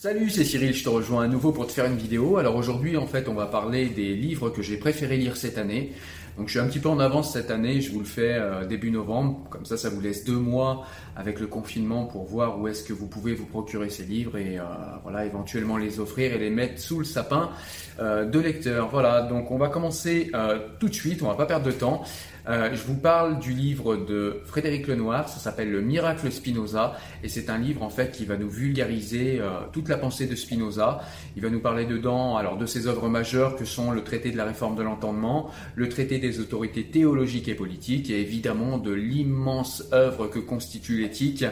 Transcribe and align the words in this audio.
Salut, 0.00 0.30
c'est 0.30 0.44
Cyril, 0.44 0.72
je 0.74 0.84
te 0.84 0.88
rejoins 0.88 1.24
à 1.24 1.26
nouveau 1.26 1.50
pour 1.50 1.66
te 1.66 1.72
faire 1.72 1.86
une 1.86 1.96
vidéo. 1.96 2.36
Alors 2.36 2.54
aujourd'hui, 2.54 2.96
en 2.96 3.08
fait, 3.08 3.28
on 3.28 3.34
va 3.34 3.46
parler 3.46 3.86
des 3.86 4.14
livres 4.14 4.48
que 4.48 4.62
j'ai 4.62 4.76
préféré 4.76 5.16
lire 5.16 5.36
cette 5.36 5.58
année. 5.58 5.92
Donc 6.36 6.46
je 6.46 6.52
suis 6.52 6.60
un 6.60 6.68
petit 6.68 6.78
peu 6.78 6.88
en 6.88 7.00
avance 7.00 7.32
cette 7.32 7.50
année, 7.50 7.80
je 7.80 7.90
vous 7.90 7.98
le 7.98 8.04
fais 8.04 8.34
euh, 8.34 8.64
début 8.64 8.92
novembre, 8.92 9.48
comme 9.50 9.64
ça 9.64 9.76
ça 9.76 9.90
vous 9.90 10.00
laisse 10.00 10.24
deux 10.24 10.36
mois 10.36 10.86
avec 11.16 11.40
le 11.40 11.48
confinement 11.48 12.04
pour 12.04 12.26
voir 12.26 12.60
où 12.60 12.68
est-ce 12.68 12.84
que 12.84 12.92
vous 12.92 13.08
pouvez 13.08 13.34
vous 13.34 13.46
procurer 13.46 13.90
ces 13.90 14.04
livres 14.04 14.38
et 14.38 14.56
euh, 14.56 14.62
voilà 15.02 15.26
éventuellement 15.26 15.76
les 15.76 15.98
offrir 15.98 16.32
et 16.32 16.38
les 16.38 16.50
mettre 16.50 16.80
sous 16.80 17.00
le 17.00 17.04
sapin 17.04 17.50
euh, 17.98 18.24
de 18.24 18.38
lecteurs. 18.38 18.88
Voilà, 18.88 19.22
donc 19.22 19.50
on 19.50 19.58
va 19.58 19.68
commencer 19.68 20.30
tout 20.78 20.88
de 20.88 20.94
suite, 20.94 21.24
on 21.24 21.26
va 21.26 21.34
pas 21.34 21.46
perdre 21.46 21.66
de 21.66 21.72
temps. 21.72 22.04
Je 22.48 22.82
vous 22.86 22.94
parle 22.94 23.40
du 23.40 23.52
livre 23.52 23.96
de 23.96 24.40
Frédéric 24.46 24.86
Lenoir, 24.86 25.28
ça 25.28 25.38
s'appelle 25.38 25.70
Le 25.70 25.82
miracle 25.82 26.30
Spinoza 26.32 26.96
et 27.22 27.28
c'est 27.28 27.50
un 27.50 27.58
livre 27.58 27.82
en 27.82 27.90
fait 27.90 28.12
qui 28.12 28.24
va 28.24 28.36
nous 28.36 28.48
vulgariser 28.48 29.40
toute 29.72 29.88
la 29.88 29.98
pensée 29.98 30.26
de 30.26 30.34
Spinoza. 30.34 31.00
Il 31.36 31.42
va 31.42 31.50
nous 31.50 31.60
parler 31.60 31.84
dedans 31.84 32.36
alors 32.36 32.56
de 32.56 32.64
ses 32.64 32.86
œuvres 32.86 33.08
majeures 33.08 33.56
que 33.56 33.64
sont 33.64 33.90
le 33.90 34.02
traité 34.02 34.30
de 34.30 34.36
la 34.36 34.44
réforme 34.44 34.76
de 34.76 34.82
l'entendement, 34.82 35.50
le 35.74 35.88
traité 35.88 36.18
des 36.18 36.28
des 36.28 36.40
autorités 36.40 36.84
théologiques 36.84 37.48
et 37.48 37.54
politiques 37.54 38.10
et 38.10 38.20
évidemment 38.20 38.78
de 38.78 38.92
l'immense 38.92 39.84
œuvre 39.92 40.28
que 40.28 40.38
constitue 40.38 41.00
l'éthique. 41.00 41.44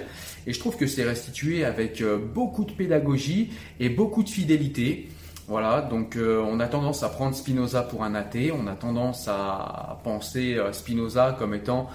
Et 0.47 0.53
je 0.53 0.61
trouve 0.61 0.77
que 0.77 0.87
c'est 0.87 1.05
restitué 1.05 1.65
avec 1.65 2.03
euh, 2.03 2.19
beaucoup 2.19 2.65
de 2.65 2.73
pédagogie 2.73 3.51
et 3.81 3.89
beaucoup 3.89 4.23
de 4.23 4.29
fidélité. 4.29 5.09
Voilà, 5.49 5.81
donc 5.81 6.17
euh, 6.17 6.43
on 6.45 6.59
a 6.59 6.67
tendance 6.67 7.05
à 7.05 7.09
prendre 7.09 7.35
Spinoza 7.37 7.83
pour 7.83 8.03
un 8.03 8.17
athée, 8.17 8.51
on 8.51 8.67
a 8.67 8.75
tendance 8.75 9.29
à 9.29 10.01
penser 10.03 10.57
euh, 10.57 10.73
Spinoza 10.73 11.37
comme 11.39 11.55
étant 11.55 11.89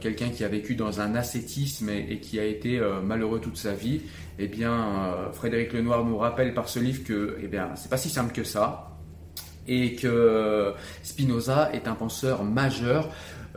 quelqu'un 0.00 0.30
qui 0.30 0.42
a 0.42 0.48
vécu 0.48 0.74
dans 0.74 1.00
un 1.00 1.14
ascétisme 1.14 1.88
et, 1.88 2.18
qui 2.18 2.40
a 2.40 2.44
été 2.44 2.80
malheureux 3.04 3.40
toute 3.40 3.56
sa 3.56 3.74
vie. 3.74 4.00
Eh 4.40 4.48
bien, 4.48 5.14
Frédéric 5.32 5.72
Lenoir 5.72 6.04
nous 6.04 6.18
rappelle 6.18 6.52
par 6.52 6.68
ce 6.68 6.80
livre 6.80 7.04
que, 7.04 7.38
eh 7.40 7.46
bien, 7.46 7.70
c'est 7.76 7.88
pas 7.88 7.96
si 7.96 8.08
simple 8.10 8.32
que 8.32 8.42
ça 8.42 8.90
et 9.68 9.94
que 9.94 10.74
Spinoza 11.04 11.70
est 11.72 11.86
un 11.86 11.94
penseur 11.94 12.42
majeur 12.42 13.08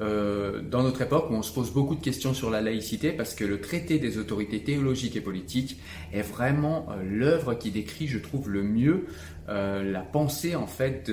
euh, 0.01 0.61
dans 0.61 0.81
notre 0.81 1.01
époque 1.01 1.29
où 1.29 1.35
on 1.35 1.43
se 1.43 1.53
pose 1.53 1.71
beaucoup 1.71 1.95
de 1.95 2.01
questions 2.01 2.33
sur 2.33 2.49
la 2.49 2.59
laïcité 2.61 3.11
parce 3.11 3.35
que 3.35 3.43
le 3.43 3.61
traité 3.61 3.99
des 3.99 4.17
autorités 4.17 4.63
théologiques 4.63 5.15
et 5.15 5.21
politiques 5.21 5.79
est 6.11 6.23
vraiment 6.23 6.87
euh, 6.89 7.03
l'œuvre 7.03 7.53
qui 7.53 7.69
décrit, 7.69 8.07
je 8.07 8.17
trouve, 8.17 8.49
le 8.49 8.63
mieux 8.63 9.05
euh, 9.49 9.83
la 9.83 10.01
pensée 10.01 10.55
en 10.55 10.65
fait, 10.65 11.11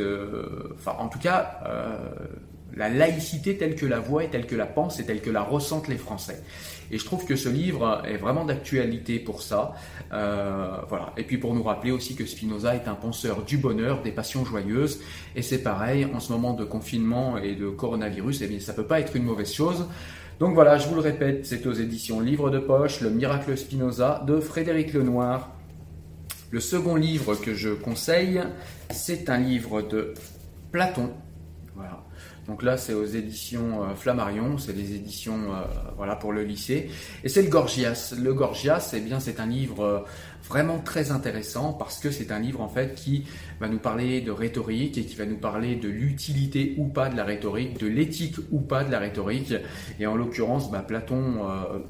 enfin 0.75 0.97
en 0.99 1.09
tout 1.09 1.19
cas 1.19 1.60
la 2.78 2.89
laïcité 2.89 3.59
telle 3.59 3.75
que 3.75 3.84
la 3.84 3.99
voient 3.99 4.25
et 4.25 4.28
telle 4.28 4.47
que 4.47 4.55
la 4.55 4.66
pensent 4.66 5.00
et 5.00 5.05
telle 5.05 5.21
que 5.21 5.31
la 5.31 5.43
ressentent 5.43 5.89
les 5.89 5.99
Français. 5.99 6.43
Et 6.91 6.99
je 6.99 7.05
trouve 7.05 7.27
que 7.27 7.37
ce 7.37 7.49
livre 7.49 8.03
est 8.06 8.16
vraiment 8.16 8.44
d'actualité 8.44 9.19
pour 9.19 9.43
ça. 9.43 9.75
Euh, 10.12 10.77
voilà. 10.88 11.12
Et 11.17 11.25
puis 11.25 11.37
pour 11.37 11.55
nous 11.55 11.62
rappeler 11.62 11.91
aussi 11.91 12.15
que 12.15 12.25
Spinoza 12.25 12.75
est 12.77 12.88
un 12.88 12.94
penseur 12.94 13.43
du 13.43 13.59
bonheur, 13.59 14.00
des 14.03 14.12
passions 14.12 14.44
joyeuses. 14.44 15.00
Et 15.37 15.43
c'est 15.43 15.62
pareil, 15.62 16.06
en 16.15 16.21
ce 16.21 16.33
moment 16.33 16.55
de 16.55 16.65
confinement 16.65 17.37
et 17.37 17.56
de 17.56 17.69
coronavirus, 17.69 18.43
eh 18.43 18.47
bien, 18.47 18.61
ça 18.61 18.72
peut 18.72 18.87
pas 18.87 19.00
être 19.00 19.17
une 19.17 19.25
mauvaise 19.25 19.53
chose. 19.53 19.87
Donc 20.38 20.55
voilà, 20.55 20.78
je 20.78 20.87
vous 20.87 20.94
le 20.94 21.00
répète, 21.00 21.44
c'est 21.47 21.67
aux 21.67 21.72
éditions 21.72 22.21
Livre 22.21 22.49
de 22.49 22.61
Poche, 22.61 23.00
Le 23.00 23.11
Miracle 23.11 23.59
Spinoza 23.59 24.22
de 24.27 24.38
Frédéric 24.38 24.93
Lenoir. 24.93 25.50
Le 26.53 26.61
second 26.61 26.94
livre 26.94 27.34
que 27.34 27.55
je 27.55 27.71
conseille, 27.71 28.41
c'est 28.91 29.28
un 29.28 29.38
livre 29.38 29.83
de 29.83 30.15
Platon. 30.71 31.11
Voilà. 31.75 32.05
Donc 32.48 32.62
là, 32.62 32.78
c'est 32.78 32.94
aux 32.94 33.04
éditions 33.04 33.84
euh, 33.84 33.94
Flammarion, 33.94 34.56
c'est 34.56 34.72
les 34.72 34.94
éditions 34.94 35.53
euh, 35.53 35.64
voilà 35.97 36.16
pour 36.16 36.32
le 36.32 36.42
lycée. 36.42 36.91
Et 37.22 37.28
c'est 37.28 37.42
le 37.42 37.50
Gorgias. 37.50 38.14
Le 38.19 38.32
Gorgias, 38.32 38.94
eh 38.97 39.00
bien, 39.00 39.20
c'est 39.20 39.38
un 39.38 39.47
livre 39.47 39.84
euh, 39.84 40.00
vraiment 40.47 40.78
très 40.78 41.10
intéressant 41.10 41.72
parce 41.72 41.99
que 41.99 42.10
c'est 42.10 42.32
un 42.32 42.38
livre 42.38 42.60
en 42.60 42.69
fait 42.69 42.94
qui 42.94 43.25
va 43.60 43.69
nous 43.69 43.78
parler 43.78 44.21
de 44.21 44.31
rhétorique 44.31 44.99
et 44.99 45.04
qui 45.04 45.15
va 45.16 45.26
nous 45.26 45.37
parler 45.37 45.76
de 45.76 45.88
l'utilité 45.88 46.75
ou 46.78 46.87
pas 46.87 47.09
de 47.09 47.16
la 47.16 47.25
rhétorique, 47.25 47.78
de 47.78 47.87
l'éthique 47.87 48.37
ou 48.50 48.60
pas 48.60 48.84
de 48.84 48.91
la 48.91 48.99
rhétorique. 48.99 49.54
Et 50.00 50.06
en 50.06 50.16
l'occurrence, 50.16 50.71
bah, 50.71 50.84
Platon, 50.87 51.38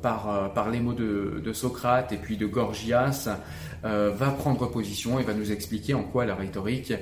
par, 0.03 0.53
par 0.55 0.71
les 0.71 0.81
mots 0.81 0.95
de, 0.95 1.53
Socrate 1.53 2.13
et 2.13 2.17
puis 2.17 2.37
de 2.37 2.47
Gorgias, 2.47 3.29
va 3.83 4.31
prendre 4.31 4.71
position 4.71 5.21
et 5.21 5.23
va 5.23 5.35
nous 5.35 5.53
expliquer 5.53 5.95
en 5.95 6.03
quoi 6.03 6.27
la 6.27 6.35
rhétorique 6.35 6.93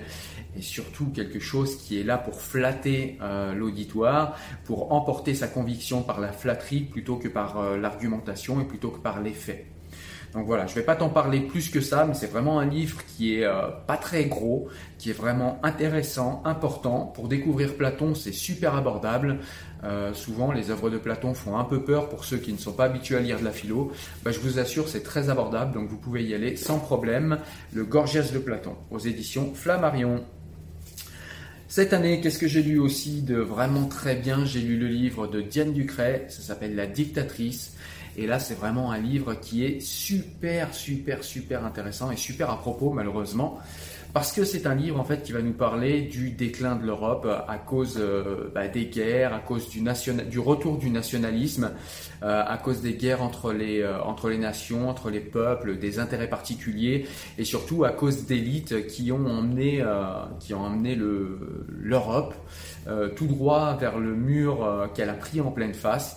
et 0.57 0.63
surtout 0.63 1.07
quelque 1.11 1.39
chose 1.39 1.77
qui 1.77 2.01
est 2.01 2.03
là 2.03 2.19
pour 2.19 2.41
flatter 2.41 3.19
euh, 3.21 3.55
l'auditoire, 3.55 4.37
pour 4.65 4.93
emporter 4.93 5.34
sa 5.34 5.49
conviction 5.49 6.03
par 6.03 6.21
la 6.21 6.33
flatterie 6.33 6.81
plutôt 6.81 7.17
que 7.17 7.28
par 7.28 7.59
euh, 7.59 7.77
l'argumentation 7.77 8.61
et 8.61 8.65
plutôt 8.65 8.91
que 8.91 8.99
par 8.99 9.21
les 9.21 9.33
faits. 9.33 9.67
Donc 10.37 10.45
voilà, 10.47 10.67
je 10.67 10.73
ne 10.73 10.77
vais 10.77 10.83
pas 10.83 10.97
t'en 10.97 11.09
parler 11.09 11.41
plus 11.41 11.71
que 11.71 11.81
ça, 11.81 12.05
mais 12.07 12.13
c'est 12.13 12.31
vraiment 12.31 12.61
un 12.61 12.67
livre 12.67 12.99
qui 13.17 13.37
est 13.37 13.45
euh, 13.45 13.69
pas 13.87 13.97
très 13.97 14.27
gros, 14.27 14.69
qui 14.99 15.09
est 15.09 15.15
vraiment 15.15 15.59
intéressant, 15.63 16.43
important. 16.45 17.11
Pour 17.15 17.27
découvrir 17.27 17.75
Platon, 17.75 18.15
c'est 18.15 18.33
super 18.33 18.75
abordable. 18.75 19.39
souvent, 20.13 20.53
les 20.53 20.71
œuvres 20.71 20.91
de 20.91 20.99
Platon 20.99 21.33
font 21.33 21.57
un 21.57 21.65
peu 21.65 21.83
peur 21.83 22.10
pour 22.10 22.25
ceux 22.25 22.37
qui 22.37 22.53
ne 22.53 22.59
sont 22.59 22.72
pas 22.72 22.84
habitués 22.84 23.16
à 23.16 23.21
lire 23.21 23.39
de 23.39 23.45
la 23.45 23.51
philo. 23.51 23.93
Bah, 24.25 24.31
je 24.31 24.41
vous 24.41 24.59
assure, 24.59 24.89
c'est 24.89 25.03
très 25.03 25.31
abordable, 25.31 25.72
donc 25.72 25.89
vous 25.89 25.97
pouvez 25.97 26.22
y 26.22 26.34
aller 26.34 26.57
sans 26.57 26.81
problème. 26.81 27.39
Le 27.72 27.84
Gorgias 27.84 28.31
de 28.33 28.39
Platon, 28.39 28.77
aux 28.91 28.99
éditions 28.99 29.55
Flammarion. 29.55 30.22
Cette 31.69 31.93
année, 31.93 32.21
qu'est-ce 32.21 32.39
que 32.39 32.47
j'ai 32.47 32.63
lu 32.63 32.78
aussi 32.78 33.22
de 33.22 33.37
vraiment 33.37 33.87
très 33.87 34.15
bien? 34.15 34.45
J'ai 34.45 34.60
lu 34.60 34.78
le 34.78 34.87
livre 34.87 35.27
de 35.27 35.41
Diane 35.41 35.72
Ducret, 35.72 36.27
ça 36.28 36.41
s'appelle 36.41 36.77
La 36.77 36.87
dictatrice. 36.87 37.72
Et 38.16 38.27
là, 38.27 38.39
c'est 38.39 38.54
vraiment 38.54 38.91
un 38.91 38.98
livre 38.98 39.34
qui 39.34 39.65
est 39.65 39.80
super, 39.80 40.74
super, 40.74 41.22
super 41.22 41.65
intéressant 41.65 42.10
et 42.10 42.16
super 42.16 42.51
à 42.51 42.59
propos, 42.59 42.91
malheureusement 42.91 43.60
parce 44.16 44.33
que 44.33 44.47
c'est 44.47 44.66
un 44.66 44.74
livre 44.74 44.98
en 44.98 45.04
fait 45.04 45.22
qui 45.22 45.33
va 45.33 45.42
nous 45.42 45.53
parler 45.53 46.01
du 46.01 46.30
déclin 46.30 46.74
de 46.74 46.86
l'Europe 46.86 47.28
à 47.47 47.59
cause 47.59 47.98
euh, 47.98 48.51
bah, 48.54 48.66
des 48.66 48.86
guerres, 48.86 49.34
à 49.34 49.41
cause 49.41 49.68
du, 49.68 49.83
du 50.30 50.39
retour 50.39 50.78
du 50.78 50.89
nationalisme, 50.89 51.72
euh, 52.22 52.42
à 52.47 52.57
cause 52.57 52.80
des 52.80 52.95
guerres 52.95 53.22
entre 53.22 53.53
les, 53.53 53.83
euh, 53.83 54.01
entre 54.03 54.30
les 54.30 54.39
nations, 54.39 54.89
entre 54.89 55.10
les 55.10 55.21
peuples, 55.21 55.77
des 55.77 55.98
intérêts 55.98 56.30
particuliers 56.30 57.07
et 57.36 57.45
surtout 57.45 57.84
à 57.84 57.91
cause 57.91 58.24
d'élites 58.24 58.86
qui 58.86 59.12
ont 59.12 59.27
emmené, 59.27 59.84
qui 60.41 60.54
ont 60.54 60.62
emmené 60.62 60.97
l'Europe 60.97 62.34
tout 63.16 63.27
droit 63.27 63.77
vers 63.77 63.98
le 63.98 64.15
mur 64.15 64.89
qu'elle 64.95 65.10
a 65.10 65.15
pris 65.15 65.42
en 65.42 65.51
pleine 65.51 65.74
face. 65.74 66.16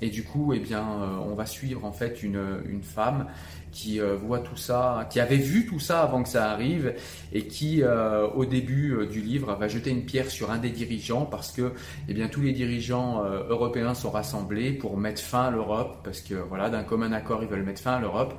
Et 0.00 0.10
du 0.10 0.22
coup, 0.22 0.52
eh 0.52 0.60
bien, 0.60 0.84
on 1.26 1.34
va 1.34 1.46
suivre 1.46 1.84
en 1.84 1.92
fait 1.92 2.22
une, 2.22 2.40
une 2.68 2.82
femme 2.82 3.26
qui 3.72 4.00
euh, 4.00 4.16
voit 4.16 4.40
tout 4.40 4.56
ça, 4.56 5.06
qui 5.10 5.20
avait 5.20 5.36
vu 5.36 5.66
tout 5.66 5.78
ça 5.78 6.02
avant 6.02 6.22
que 6.22 6.28
ça 6.28 6.50
arrive 6.50 6.94
et 7.32 7.46
qui, 7.46 7.82
euh, 7.82 8.26
au 8.28 8.44
début 8.44 8.92
euh, 8.92 9.06
du 9.06 9.20
livre, 9.20 9.54
va 9.54 9.68
jeter 9.68 9.90
une 9.90 10.04
pierre 10.04 10.30
sur 10.30 10.50
un 10.50 10.58
des 10.58 10.70
dirigeants 10.70 11.26
parce 11.26 11.52
que, 11.52 11.72
eh 12.08 12.14
bien, 12.14 12.28
tous 12.28 12.40
les 12.40 12.52
dirigeants 12.52 13.22
européens 13.48 13.94
sont 13.94 14.10
rassemblés 14.10 14.72
pour 14.72 14.96
mettre 14.96 15.20
fin 15.20 15.46
à 15.46 15.50
l'Europe 15.50 15.98
parce 16.04 16.20
que, 16.20 16.34
voilà, 16.34 16.70
d'un 16.70 16.82
commun 16.82 17.12
accord, 17.12 17.42
ils 17.42 17.48
veulent 17.48 17.62
mettre 17.62 17.82
fin 17.82 17.94
à 17.94 18.00
l'Europe. 18.00 18.34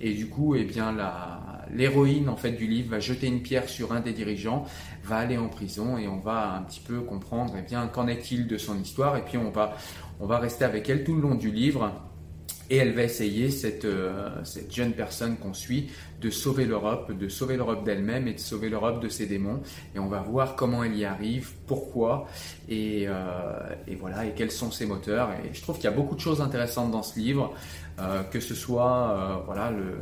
Et 0.00 0.12
du 0.12 0.28
coup, 0.28 0.54
eh 0.54 0.64
bien, 0.64 0.94
l'héroïne 1.72 2.28
en 2.28 2.36
fait 2.36 2.52
du 2.52 2.66
livre 2.66 2.90
va 2.90 3.00
jeter 3.00 3.26
une 3.26 3.42
pierre 3.42 3.68
sur 3.68 3.92
un 3.92 4.00
des 4.00 4.12
dirigeants, 4.12 4.64
va 5.02 5.16
aller 5.16 5.38
en 5.38 5.48
prison 5.48 5.98
et 5.98 6.08
on 6.08 6.18
va 6.18 6.54
un 6.54 6.62
petit 6.62 6.80
peu 6.80 7.00
comprendre, 7.00 7.54
eh 7.58 7.62
bien, 7.62 7.86
qu'en 7.86 8.06
est-il 8.06 8.46
de 8.46 8.58
son 8.58 8.78
histoire. 8.78 9.16
Et 9.16 9.22
puis 9.22 9.38
on 9.38 9.50
va, 9.50 9.76
on 10.20 10.26
va 10.26 10.38
rester 10.38 10.64
avec 10.64 10.88
elle 10.88 11.04
tout 11.04 11.14
le 11.14 11.22
long 11.22 11.34
du 11.34 11.50
livre 11.50 11.92
et 12.70 12.76
elle 12.76 12.92
va 12.92 13.02
essayer, 13.02 13.50
cette, 13.50 13.84
euh, 13.84 14.42
cette 14.44 14.74
jeune 14.74 14.92
personne 14.92 15.36
qu'on 15.36 15.52
suit, 15.52 15.90
de 16.20 16.30
sauver 16.30 16.64
l'Europe, 16.64 17.12
de 17.12 17.28
sauver 17.28 17.56
l'Europe 17.56 17.84
d'elle-même 17.84 18.26
et 18.26 18.32
de 18.32 18.40
sauver 18.40 18.70
l'Europe 18.70 19.02
de 19.02 19.08
ses 19.08 19.26
démons. 19.26 19.60
Et 19.94 19.98
on 19.98 20.08
va 20.08 20.20
voir 20.22 20.56
comment 20.56 20.82
elle 20.82 20.96
y 20.96 21.04
arrive, 21.04 21.52
pourquoi, 21.66 22.26
et, 22.68 23.04
euh, 23.06 23.58
voilà, 24.00 24.24
et 24.24 24.32
quels 24.32 24.50
sont 24.50 24.70
ses 24.70 24.86
moteurs. 24.86 25.30
Et 25.44 25.52
je 25.52 25.60
trouve 25.60 25.76
qu'il 25.76 25.84
y 25.84 25.92
a 25.92 25.96
beaucoup 25.96 26.14
de 26.14 26.20
choses 26.20 26.40
intéressantes 26.40 26.90
dans 26.90 27.02
ce 27.02 27.18
livre, 27.18 27.52
euh, 27.98 28.22
que 28.22 28.40
ce 28.40 28.54
soit, 28.54 29.42
voilà, 29.44 29.70
le, 29.70 29.98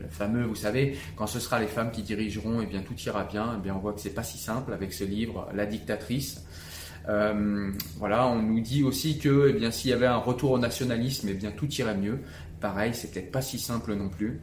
le, 0.00 0.08
fameux, 0.08 0.42
vous 0.42 0.56
savez, 0.56 0.98
quand 1.16 1.28
ce 1.28 1.38
sera 1.38 1.60
les 1.60 1.68
femmes 1.68 1.92
qui 1.92 2.02
dirigeront, 2.02 2.60
et 2.60 2.64
eh 2.64 2.66
bien 2.66 2.82
tout 2.82 2.98
ira 3.06 3.22
bien. 3.22 3.52
Et 3.52 3.56
eh 3.58 3.62
bien 3.62 3.74
on 3.74 3.78
voit 3.78 3.92
que 3.92 4.00
c'est 4.00 4.10
pas 4.10 4.24
si 4.24 4.36
simple 4.36 4.72
avec 4.72 4.92
ce 4.92 5.04
livre, 5.04 5.48
La 5.54 5.64
dictatrice. 5.64 6.44
Euh, 7.08 7.70
voilà, 7.96 8.26
on 8.26 8.42
nous 8.42 8.60
dit 8.60 8.82
aussi 8.82 9.18
que 9.18 9.48
eh 9.50 9.52
bien 9.52 9.70
s'il 9.70 9.90
y 9.90 9.94
avait 9.94 10.06
un 10.06 10.16
retour 10.16 10.52
au 10.52 10.58
nationalisme, 10.58 11.28
eh 11.30 11.34
bien 11.34 11.50
tout 11.50 11.68
irait 11.72 11.96
mieux. 11.96 12.18
Pareil, 12.60 12.92
c'est 12.94 13.10
peut-être 13.10 13.32
pas 13.32 13.42
si 13.42 13.58
simple 13.58 13.94
non 13.94 14.08
plus. 14.08 14.40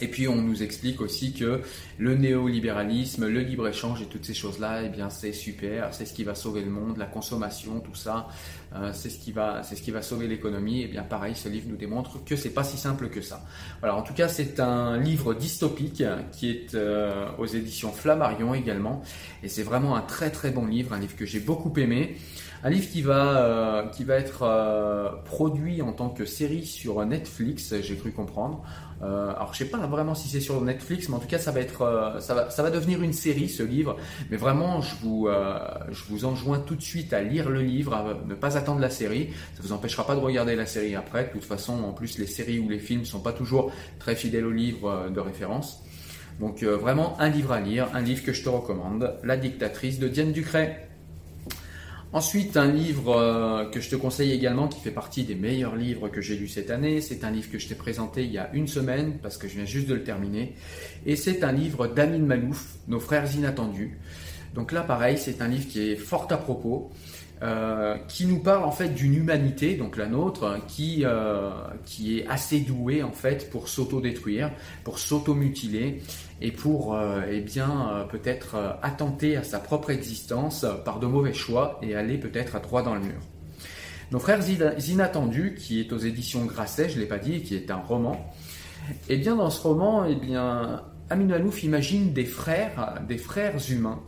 Et 0.00 0.08
puis 0.08 0.28
on 0.28 0.36
nous 0.36 0.62
explique 0.62 1.00
aussi 1.00 1.32
que 1.32 1.60
le 1.98 2.14
néolibéralisme, 2.14 3.26
le 3.26 3.40
libre-échange 3.40 4.02
et 4.02 4.06
toutes 4.06 4.24
ces 4.24 4.34
choses-là, 4.34 4.82
eh 4.84 4.88
bien 4.88 5.10
c'est 5.10 5.32
super, 5.32 5.92
c'est 5.92 6.06
ce 6.06 6.14
qui 6.14 6.24
va 6.24 6.34
sauver 6.34 6.62
le 6.62 6.70
monde, 6.70 6.96
la 6.96 7.06
consommation, 7.06 7.80
tout 7.80 7.94
ça, 7.94 8.28
euh, 8.74 8.92
c'est 8.94 9.10
ce 9.10 9.18
qui 9.18 9.32
va, 9.32 9.62
c'est 9.62 9.76
ce 9.76 9.82
qui 9.82 9.90
va 9.90 10.02
sauver 10.02 10.26
l'économie. 10.26 10.82
Et 10.82 10.88
bien 10.88 11.02
pareil, 11.02 11.34
ce 11.34 11.48
livre 11.48 11.66
nous 11.68 11.76
démontre 11.76 12.24
que 12.24 12.36
c'est 12.36 12.50
pas 12.50 12.64
si 12.64 12.76
simple 12.76 13.08
que 13.08 13.20
ça. 13.20 13.44
Voilà, 13.80 13.96
en 13.96 14.02
tout 14.02 14.14
cas 14.14 14.28
c'est 14.28 14.60
un 14.60 14.98
livre 14.98 15.34
dystopique 15.34 16.02
qui 16.32 16.50
est 16.50 16.74
euh, 16.74 17.28
aux 17.38 17.46
éditions 17.46 17.92
Flammarion 17.92 18.54
également, 18.54 19.02
et 19.42 19.48
c'est 19.48 19.62
vraiment 19.62 19.96
un 19.96 20.02
très 20.02 20.30
très 20.30 20.50
bon 20.50 20.66
livre, 20.66 20.92
un 20.92 20.98
livre 20.98 21.16
que 21.16 21.26
j'ai 21.26 21.40
beaucoup 21.40 21.72
aimé. 21.78 22.16
Un 22.62 22.68
livre 22.68 22.90
qui 22.90 23.00
va, 23.00 23.38
euh, 23.38 23.86
qui 23.86 24.04
va 24.04 24.16
être 24.16 24.42
euh, 24.42 25.08
produit 25.24 25.80
en 25.80 25.92
tant 25.92 26.10
que 26.10 26.26
série 26.26 26.66
sur 26.66 27.02
Netflix, 27.06 27.74
j'ai 27.80 27.96
cru 27.96 28.12
comprendre. 28.12 28.62
Euh, 29.02 29.30
alors 29.30 29.54
je 29.54 29.60
sais 29.60 29.70
pas 29.70 29.86
vraiment 29.86 30.14
si 30.14 30.28
c'est 30.28 30.40
sur 30.40 30.60
Netflix, 30.60 31.08
mais 31.08 31.14
en 31.14 31.20
tout 31.20 31.26
cas 31.26 31.38
ça 31.38 31.52
va 31.52 31.60
être, 31.60 32.18
ça 32.20 32.34
va, 32.34 32.50
ça 32.50 32.62
va 32.62 32.70
devenir 32.70 33.02
une 33.02 33.14
série 33.14 33.48
ce 33.48 33.62
livre. 33.62 33.96
Mais 34.30 34.36
vraiment, 34.36 34.82
je 34.82 34.94
vous, 34.96 35.28
je 35.90 36.04
vous 36.10 36.26
enjoins 36.26 36.58
tout 36.58 36.76
de 36.76 36.82
suite 36.82 37.14
à 37.14 37.22
lire 37.22 37.48
le 37.48 37.62
livre, 37.62 37.94
à 37.94 38.04
ne 38.28 38.34
pas 38.34 38.58
attendre 38.58 38.80
la 38.80 38.90
série. 38.90 39.30
Ça 39.54 39.62
vous 39.62 39.72
empêchera 39.72 40.06
pas 40.06 40.14
de 40.14 40.20
regarder 40.20 40.54
la 40.54 40.66
série 40.66 40.94
après. 40.94 41.24
De 41.24 41.28
toute 41.30 41.44
façon, 41.44 41.82
en 41.82 41.92
plus 41.92 42.18
les 42.18 42.26
séries 42.26 42.58
ou 42.58 42.68
les 42.68 42.78
films 42.78 43.06
sont 43.06 43.20
pas 43.20 43.32
toujours 43.32 43.72
très 43.98 44.14
fidèles 44.14 44.44
au 44.44 44.52
livre 44.52 45.08
de 45.08 45.20
référence. 45.20 45.82
Donc 46.40 46.62
vraiment 46.62 47.18
un 47.20 47.30
livre 47.30 47.52
à 47.52 47.60
lire, 47.60 47.88
un 47.94 48.02
livre 48.02 48.22
que 48.22 48.34
je 48.34 48.44
te 48.44 48.50
recommande, 48.50 49.14
La 49.24 49.38
dictatrice 49.38 49.98
de 49.98 50.08
Diane 50.08 50.32
Ducret. 50.32 50.89
Ensuite, 52.12 52.56
un 52.56 52.72
livre 52.72 53.16
euh, 53.16 53.70
que 53.70 53.80
je 53.80 53.88
te 53.88 53.94
conseille 53.94 54.32
également, 54.32 54.66
qui 54.66 54.80
fait 54.80 54.90
partie 54.90 55.22
des 55.22 55.36
meilleurs 55.36 55.76
livres 55.76 56.08
que 56.08 56.20
j'ai 56.20 56.36
lus 56.36 56.48
cette 56.48 56.70
année, 56.70 57.00
c'est 57.00 57.22
un 57.22 57.30
livre 57.30 57.48
que 57.52 57.58
je 57.60 57.68
t'ai 57.68 57.76
présenté 57.76 58.24
il 58.24 58.32
y 58.32 58.38
a 58.38 58.50
une 58.52 58.66
semaine, 58.66 59.18
parce 59.22 59.36
que 59.38 59.46
je 59.46 59.54
viens 59.54 59.64
juste 59.64 59.86
de 59.86 59.94
le 59.94 60.02
terminer, 60.02 60.54
et 61.06 61.14
c'est 61.14 61.44
un 61.44 61.52
livre 61.52 61.86
d'Amin 61.86 62.18
Malouf, 62.18 62.78
Nos 62.88 62.98
frères 62.98 63.32
inattendus. 63.32 63.96
Donc 64.56 64.72
là, 64.72 64.80
pareil, 64.80 65.18
c'est 65.18 65.40
un 65.40 65.46
livre 65.46 65.68
qui 65.68 65.92
est 65.92 65.94
fort 65.94 66.26
à 66.30 66.36
propos, 66.36 66.90
euh, 67.42 67.96
qui 68.06 68.26
nous 68.26 68.40
parle 68.40 68.64
en 68.64 68.70
fait 68.70 68.90
d'une 68.90 69.14
humanité, 69.14 69.74
donc 69.74 69.96
la 69.96 70.06
nôtre, 70.06 70.58
qui, 70.68 71.04
euh, 71.04 71.50
qui 71.86 72.18
est 72.18 72.26
assez 72.26 72.60
douée 72.60 73.02
en 73.02 73.12
fait 73.12 73.50
pour 73.50 73.68
s'auto-détruire, 73.68 74.50
pour 74.84 74.98
s'auto-mutiler, 74.98 76.02
et 76.42 76.52
pour 76.52 76.94
euh, 76.94 77.22
eh 77.30 77.40
bien 77.40 77.88
euh, 77.92 78.04
peut-être 78.04 78.78
attenter 78.82 79.36
à 79.36 79.42
sa 79.42 79.58
propre 79.58 79.90
existence 79.90 80.66
par 80.84 80.98
de 80.98 81.06
mauvais 81.06 81.32
choix 81.32 81.78
et 81.82 81.94
aller 81.94 82.18
peut-être 82.18 82.56
à 82.56 82.60
droit 82.60 82.82
dans 82.82 82.94
le 82.94 83.00
mur. 83.00 83.20
Nos 84.10 84.18
frères 84.18 84.40
inattendus, 84.88 85.54
qui 85.54 85.80
est 85.80 85.92
aux 85.92 85.98
éditions 85.98 86.44
Grasset, 86.44 86.88
je 86.90 86.98
l'ai 86.98 87.06
pas 87.06 87.18
dit, 87.18 87.42
qui 87.42 87.54
est 87.54 87.70
un 87.70 87.76
roman. 87.76 88.32
Et 89.08 89.14
eh 89.14 89.16
bien 89.16 89.36
dans 89.36 89.50
ce 89.50 89.62
roman, 89.62 90.04
eh 90.04 90.16
bien 90.16 90.82
Amin 91.10 91.30
Alouf 91.30 91.62
imagine 91.62 92.12
des 92.12 92.24
frères, 92.24 93.00
des 93.08 93.18
frères 93.18 93.56
humains 93.70 94.02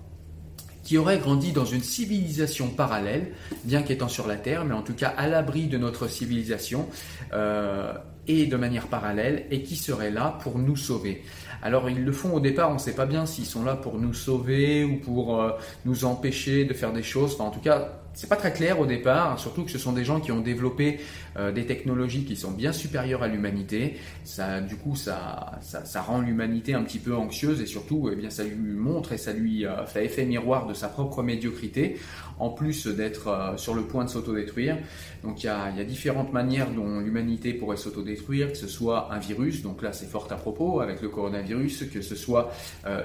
qui 0.82 0.98
auraient 0.98 1.18
grandi 1.18 1.52
dans 1.52 1.64
une 1.64 1.82
civilisation 1.82 2.68
parallèle, 2.68 3.32
bien 3.64 3.82
qu'étant 3.82 4.08
sur 4.08 4.26
la 4.26 4.36
Terre, 4.36 4.64
mais 4.64 4.74
en 4.74 4.82
tout 4.82 4.94
cas 4.94 5.08
à 5.08 5.28
l'abri 5.28 5.66
de 5.66 5.78
notre 5.78 6.08
civilisation 6.08 6.88
euh, 7.32 7.92
et 8.26 8.46
de 8.46 8.56
manière 8.56 8.86
parallèle, 8.86 9.46
et 9.50 9.62
qui 9.62 9.76
seraient 9.76 10.10
là 10.10 10.38
pour 10.42 10.58
nous 10.58 10.76
sauver. 10.76 11.22
Alors 11.62 11.88
ils 11.88 12.04
le 12.04 12.12
font 12.12 12.34
au 12.34 12.40
départ, 12.40 12.70
on 12.70 12.74
ne 12.74 12.78
sait 12.78 12.94
pas 12.94 13.06
bien 13.06 13.24
s'ils 13.24 13.46
sont 13.46 13.64
là 13.64 13.76
pour 13.76 13.98
nous 13.98 14.14
sauver 14.14 14.84
ou 14.84 14.96
pour 14.96 15.40
euh, 15.40 15.52
nous 15.84 16.04
empêcher 16.04 16.64
de 16.64 16.74
faire 16.74 16.92
des 16.92 17.02
choses. 17.02 17.40
En 17.40 17.50
tout 17.50 17.60
cas, 17.60 17.88
c'est 18.14 18.28
pas 18.28 18.36
très 18.36 18.52
clair 18.52 18.78
au 18.78 18.86
départ, 18.86 19.38
surtout 19.38 19.64
que 19.64 19.70
ce 19.70 19.78
sont 19.78 19.92
des 19.92 20.04
gens 20.04 20.20
qui 20.20 20.32
ont 20.32 20.40
développé 20.40 21.00
euh, 21.38 21.50
des 21.50 21.64
technologies 21.64 22.24
qui 22.24 22.36
sont 22.36 22.50
bien 22.50 22.72
supérieures 22.72 23.22
à 23.22 23.28
l'humanité. 23.28 23.96
Ça, 24.24 24.60
du 24.60 24.76
coup, 24.76 24.96
ça, 24.96 25.58
ça, 25.62 26.02
rend 26.02 26.20
l'humanité 26.20 26.74
un 26.74 26.82
petit 26.82 26.98
peu 26.98 27.14
anxieuse 27.16 27.62
et 27.62 27.66
surtout, 27.66 28.10
eh 28.12 28.16
bien, 28.16 28.28
ça 28.28 28.44
lui 28.44 28.74
montre 28.74 29.12
et 29.12 29.18
ça 29.18 29.32
lui 29.32 29.64
euh, 29.64 29.86
fait 29.86 30.04
effet 30.04 30.26
miroir 30.26 30.66
de 30.66 30.74
sa 30.74 30.88
propre 30.88 31.22
médiocrité, 31.22 31.96
en 32.38 32.50
plus 32.50 32.86
d'être 32.86 33.28
euh, 33.28 33.56
sur 33.56 33.74
le 33.74 33.82
point 33.82 34.04
de 34.04 34.10
s'autodétruire. 34.10 34.76
Donc, 35.22 35.42
il 35.42 35.46
y 35.46 35.48
a, 35.48 35.70
y 35.70 35.80
a 35.80 35.84
différentes 35.84 36.34
manières 36.34 36.70
dont 36.70 37.00
l'humanité 37.00 37.54
pourrait 37.54 37.78
s'autodétruire, 37.78 38.52
que 38.52 38.58
ce 38.58 38.68
soit 38.68 39.08
un 39.12 39.18
virus, 39.18 39.62
donc 39.62 39.80
là, 39.80 39.92
c'est 39.94 40.06
fort 40.06 40.28
à 40.30 40.36
propos 40.36 40.80
avec 40.80 41.00
le 41.00 41.08
coronavirus, 41.08 41.51
que 41.92 42.02
ce 42.02 42.16
soit 42.16 42.52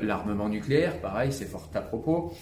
l'armement 0.02 0.50
nucléaire, 0.50 1.00
pareil, 1.02 1.32
c'est 1.32 1.46
fort 1.46 1.70
à 1.74 1.82
propos. 1.82 2.34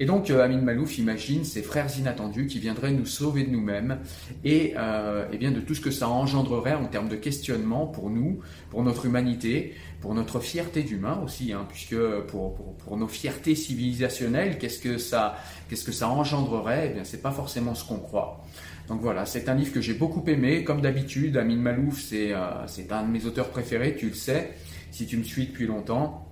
Et 0.00 0.04
donc 0.04 0.30
euh, 0.30 0.42
Amin 0.42 0.60
Malouf 0.60 0.98
imagine 0.98 1.44
ces 1.44 1.62
frères 1.62 1.86
inattendus 1.96 2.46
qui 2.46 2.58
viendraient 2.58 2.92
nous 2.92 3.06
sauver 3.06 3.44
de 3.44 3.50
nous-mêmes 3.50 3.98
et, 4.42 4.74
euh, 4.76 5.30
et, 5.30 5.36
bien 5.36 5.52
de 5.52 5.60
tout 5.60 5.74
ce 5.74 5.80
que 5.80 5.90
ça 5.90 6.08
engendrerait 6.08 6.74
en 6.74 6.86
termes 6.86 7.08
de 7.08 7.14
questionnement 7.14 7.86
pour 7.86 8.10
nous, 8.10 8.40
pour 8.70 8.82
notre 8.82 9.06
humanité, 9.06 9.74
pour 10.00 10.14
notre 10.14 10.40
fierté 10.40 10.82
d'humain 10.82 11.20
aussi, 11.24 11.52
hein, 11.52 11.66
puisque 11.68 11.96
pour, 12.26 12.56
pour, 12.78 12.96
nos 12.96 13.06
fiertés 13.06 13.54
civilisationnelles, 13.54 14.58
qu'est-ce 14.58 14.80
que 14.80 14.98
ça, 14.98 15.36
qu'est-ce 15.68 15.84
que 15.84 15.92
ça 15.92 16.08
engendrerait? 16.08 16.88
Eh 16.90 16.94
bien, 16.94 17.04
c'est 17.04 17.22
pas 17.22 17.30
forcément 17.30 17.76
ce 17.76 17.84
qu'on 17.86 17.98
croit. 17.98 18.44
Donc 18.88 19.00
voilà, 19.02 19.24
c'est 19.24 19.48
un 19.48 19.54
livre 19.54 19.72
que 19.72 19.80
j'ai 19.80 19.94
beaucoup 19.94 20.24
aimé. 20.26 20.64
Comme 20.64 20.80
d'habitude, 20.80 21.36
Amin 21.36 21.56
Malouf, 21.56 22.00
c'est 22.00 22.32
euh, 22.32 22.66
un 22.90 23.02
de 23.04 23.10
mes 23.10 23.24
auteurs 23.26 23.50
préférés, 23.50 23.94
tu 23.94 24.08
le 24.08 24.14
sais, 24.14 24.52
si 24.92 25.06
tu 25.06 25.16
me 25.16 25.24
suis 25.24 25.46
depuis 25.46 25.66
longtemps 25.66 26.28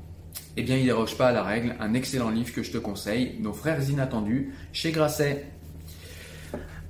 eh 0.57 0.63
bien 0.63 0.77
il 0.77 0.85
déroge 0.85 1.17
pas 1.17 1.29
à 1.29 1.33
la 1.33 1.43
règle, 1.43 1.77
un 1.81 1.95
excellent 1.95 2.31
livre 2.31 2.53
que 2.53 2.63
je 2.63 2.71
te 2.73 2.79
conseille, 2.79 3.37
Nos 3.41 3.53
frères 3.53 3.89
inattendus, 3.89 4.53
chez 4.73 4.93
Grasset. 4.93 5.47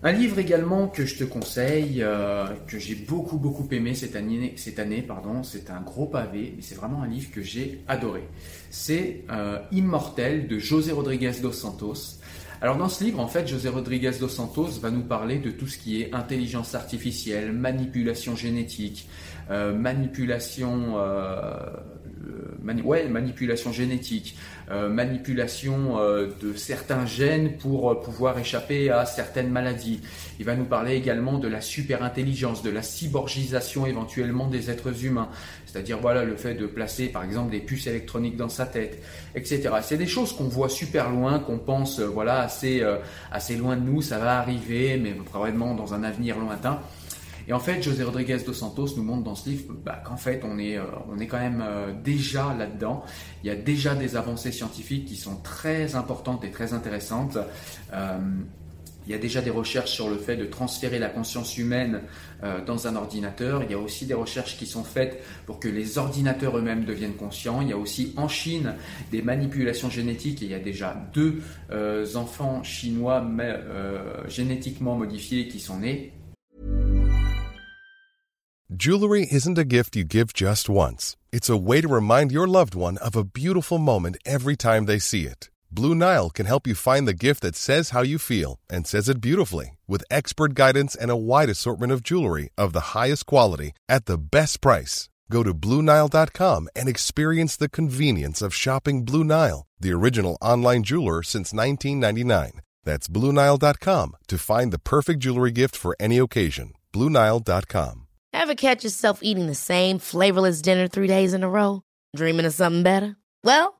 Un 0.02 0.12
livre 0.12 0.38
également 0.38 0.88
que 0.88 1.04
je 1.04 1.18
te 1.18 1.24
conseille, 1.24 2.02
euh, 2.02 2.46
que 2.66 2.78
j'ai 2.78 2.94
beaucoup 2.94 3.36
beaucoup 3.36 3.68
aimé 3.70 3.94
cette 3.94 4.16
année, 4.16 5.02
pardon, 5.02 5.42
c'est 5.42 5.68
un 5.68 5.82
gros 5.82 6.06
pavé, 6.06 6.54
mais 6.56 6.62
c'est 6.62 6.74
vraiment 6.74 7.02
un 7.02 7.06
livre 7.06 7.30
que 7.30 7.42
j'ai 7.42 7.82
adoré. 7.86 8.22
C'est 8.70 9.24
euh, 9.30 9.58
Immortel 9.72 10.48
de 10.48 10.58
José 10.58 10.92
Rodriguez 10.92 11.32
dos 11.42 11.52
Santos. 11.52 12.18
Alors 12.62 12.76
dans 12.76 12.90
ce 12.90 13.02
livre, 13.02 13.20
en 13.20 13.26
fait, 13.26 13.48
José 13.48 13.70
Rodriguez 13.70 14.12
dos 14.20 14.28
Santos 14.28 14.80
va 14.82 14.90
nous 14.90 15.02
parler 15.02 15.38
de 15.38 15.50
tout 15.50 15.66
ce 15.66 15.78
qui 15.78 16.02
est 16.02 16.14
intelligence 16.14 16.74
artificielle, 16.74 17.52
manipulation 17.52 18.36
génétique, 18.36 19.08
euh, 19.50 19.74
manipulation 19.74 20.98
ouais, 22.84 23.08
manipulation 23.08 23.72
génétique, 23.72 24.36
euh, 24.70 24.88
manipulation 24.88 25.98
euh, 25.98 26.28
de 26.40 26.54
certains 26.54 27.06
gènes 27.06 27.56
pour 27.56 27.90
euh, 27.90 28.00
pouvoir 28.00 28.38
échapper 28.38 28.90
à 28.90 29.04
certaines 29.06 29.50
maladies. 29.50 30.00
Il 30.38 30.44
va 30.44 30.54
nous 30.54 30.64
parler 30.64 30.94
également 30.94 31.38
de 31.38 31.48
la 31.48 31.60
superintelligence, 31.60 32.62
de 32.62 32.70
la 32.70 32.82
cyborgisation 32.82 33.86
éventuellement 33.86 34.46
des 34.46 34.70
êtres 34.70 35.04
humains, 35.04 35.28
c'est-à-dire 35.66 35.98
voilà 35.98 36.24
le 36.24 36.36
fait 36.36 36.54
de 36.54 36.66
placer 36.66 37.08
par 37.08 37.24
exemple 37.24 37.50
des 37.50 37.60
puces 37.60 37.86
électroniques 37.86 38.36
dans 38.36 38.48
sa 38.48 38.66
tête, 38.66 39.02
etc. 39.34 39.70
C'est 39.82 39.98
des 39.98 40.06
choses 40.06 40.32
qu'on 40.32 40.48
voit 40.48 40.68
super 40.68 41.10
loin, 41.10 41.38
qu'on 41.40 41.58
pense 41.58 42.00
voilà 42.00 42.48
assez 42.50 42.82
assez 43.30 43.56
loin 43.56 43.76
de 43.76 43.82
nous, 43.82 44.02
ça 44.02 44.18
va 44.18 44.38
arriver, 44.38 44.96
mais 44.96 45.12
probablement 45.12 45.74
dans 45.74 45.94
un 45.94 46.02
avenir 46.02 46.38
lointain. 46.38 46.80
Et 47.50 47.52
en 47.52 47.58
fait, 47.58 47.82
José 47.82 48.04
Rodriguez 48.04 48.38
dos 48.46 48.52
Santos 48.52 48.94
nous 48.96 49.02
montre 49.02 49.24
dans 49.24 49.34
ce 49.34 49.48
livre 49.48 49.74
bah, 49.84 50.00
qu'en 50.04 50.16
fait, 50.16 50.42
on 50.44 50.56
est, 50.56 50.78
euh, 50.78 50.84
on 51.10 51.18
est 51.18 51.26
quand 51.26 51.40
même 51.40 51.64
euh, 51.66 51.92
déjà 51.92 52.54
là-dedans. 52.54 53.02
Il 53.42 53.48
y 53.48 53.50
a 53.50 53.56
déjà 53.56 53.96
des 53.96 54.14
avancées 54.14 54.52
scientifiques 54.52 55.06
qui 55.06 55.16
sont 55.16 55.34
très 55.42 55.96
importantes 55.96 56.44
et 56.44 56.50
très 56.52 56.74
intéressantes. 56.74 57.38
Euh, 57.92 58.18
Il 59.06 59.12
y 59.12 59.14
a 59.14 59.18
déjà 59.18 59.40
des 59.40 59.50
recherches 59.50 59.90
sur 59.90 60.08
le 60.08 60.16
fait 60.16 60.36
de 60.36 60.44
transférer 60.44 60.98
la 60.98 61.08
conscience 61.08 61.56
humaine 61.58 62.02
euh, 62.42 62.64
dans 62.64 62.86
un 62.86 62.96
ordinateur. 62.96 63.62
Il 63.64 63.70
y 63.70 63.74
a 63.74 63.78
aussi 63.78 64.06
des 64.06 64.14
recherches 64.14 64.56
qui 64.56 64.66
sont 64.66 64.84
faites 64.84 65.22
pour 65.46 65.58
que 65.58 65.68
les 65.68 65.98
ordinateurs 65.98 66.56
eux-mêmes 66.56 66.84
deviennent 66.84 67.16
conscients. 67.16 67.60
Il 67.62 67.68
y 67.68 67.72
a 67.72 67.76
aussi 67.76 68.12
en 68.16 68.28
Chine 68.28 68.74
des 69.10 69.22
manipulations 69.22 69.90
génétiques 69.90 70.42
et 70.42 70.46
il 70.46 70.50
y 70.50 70.54
a 70.54 70.58
déjà 70.58 70.96
deux 71.12 71.40
euh, 71.70 72.06
enfants 72.14 72.62
chinois 72.62 73.24
euh, 73.40 74.28
génétiquement 74.28 74.96
modifiés 74.96 75.48
qui 75.48 75.60
sont 75.60 75.78
nés. 75.78 76.12
Jewelry 78.72 79.26
isn't 79.32 79.58
a 79.58 79.64
gift 79.64 79.96
you 79.96 80.04
give 80.04 80.32
just 80.32 80.68
once. 80.68 81.16
It's 81.32 81.50
a 81.50 81.56
way 81.56 81.80
to 81.80 81.88
remind 81.88 82.30
your 82.30 82.46
loved 82.46 82.76
one 82.76 82.98
of 82.98 83.16
a 83.16 83.24
beautiful 83.24 83.78
moment 83.78 84.16
every 84.24 84.56
time 84.56 84.86
they 84.86 85.00
see 85.00 85.26
it. 85.26 85.50
Blue 85.72 85.94
Nile 85.94 86.30
can 86.30 86.46
help 86.46 86.66
you 86.66 86.74
find 86.74 87.06
the 87.06 87.14
gift 87.14 87.42
that 87.42 87.54
says 87.54 87.90
how 87.90 88.02
you 88.02 88.18
feel 88.18 88.58
and 88.68 88.86
says 88.86 89.08
it 89.08 89.20
beautifully 89.20 89.78
with 89.86 90.04
expert 90.10 90.54
guidance 90.54 90.96
and 90.96 91.10
a 91.10 91.16
wide 91.16 91.48
assortment 91.48 91.92
of 91.92 92.02
jewelry 92.02 92.50
of 92.58 92.72
the 92.72 92.92
highest 92.94 93.26
quality 93.26 93.72
at 93.88 94.06
the 94.06 94.18
best 94.18 94.60
price. 94.60 95.08
Go 95.30 95.42
to 95.42 95.54
BlueNile.com 95.54 96.68
and 96.74 96.88
experience 96.88 97.54
the 97.56 97.68
convenience 97.68 98.42
of 98.42 98.52
shopping 98.54 99.04
Blue 99.04 99.22
Nile, 99.22 99.66
the 99.78 99.92
original 99.92 100.36
online 100.42 100.82
jeweler 100.82 101.22
since 101.22 101.52
1999. 101.52 102.60
That's 102.84 103.08
BlueNile.com 103.08 104.16
to 104.26 104.38
find 104.38 104.72
the 104.72 104.80
perfect 104.80 105.20
jewelry 105.20 105.52
gift 105.52 105.76
for 105.76 105.94
any 106.00 106.18
occasion. 106.18 106.72
BlueNile.com. 106.92 108.06
Ever 108.32 108.54
catch 108.54 108.82
yourself 108.84 109.20
eating 109.22 109.46
the 109.46 109.54
same 109.54 109.98
flavorless 110.00 110.62
dinner 110.62 110.88
three 110.88 111.06
days 111.06 111.32
in 111.32 111.44
a 111.44 111.48
row? 111.48 111.82
Dreaming 112.16 112.46
of 112.46 112.54
something 112.54 112.82
better? 112.82 113.16
Well, 113.44 113.79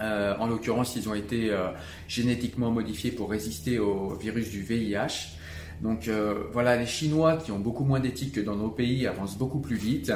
Euh, 0.00 0.34
en 0.38 0.46
l'occurrence, 0.46 0.96
ils 0.96 1.08
ont 1.08 1.14
été 1.14 1.50
euh, 1.50 1.68
génétiquement 2.08 2.70
modifiés 2.70 3.10
pour 3.10 3.30
résister 3.30 3.78
au 3.78 4.14
virus 4.14 4.50
du 4.50 4.62
VIH. 4.62 5.36
Donc 5.82 6.08
euh, 6.08 6.44
voilà, 6.52 6.76
les 6.76 6.86
Chinois 6.86 7.36
qui 7.36 7.52
ont 7.52 7.58
beaucoup 7.58 7.84
moins 7.84 8.00
d'éthique 8.00 8.32
que 8.32 8.40
dans 8.40 8.56
nos 8.56 8.70
pays 8.70 9.06
avancent 9.06 9.36
beaucoup 9.36 9.60
plus 9.60 9.76
vite. 9.76 10.12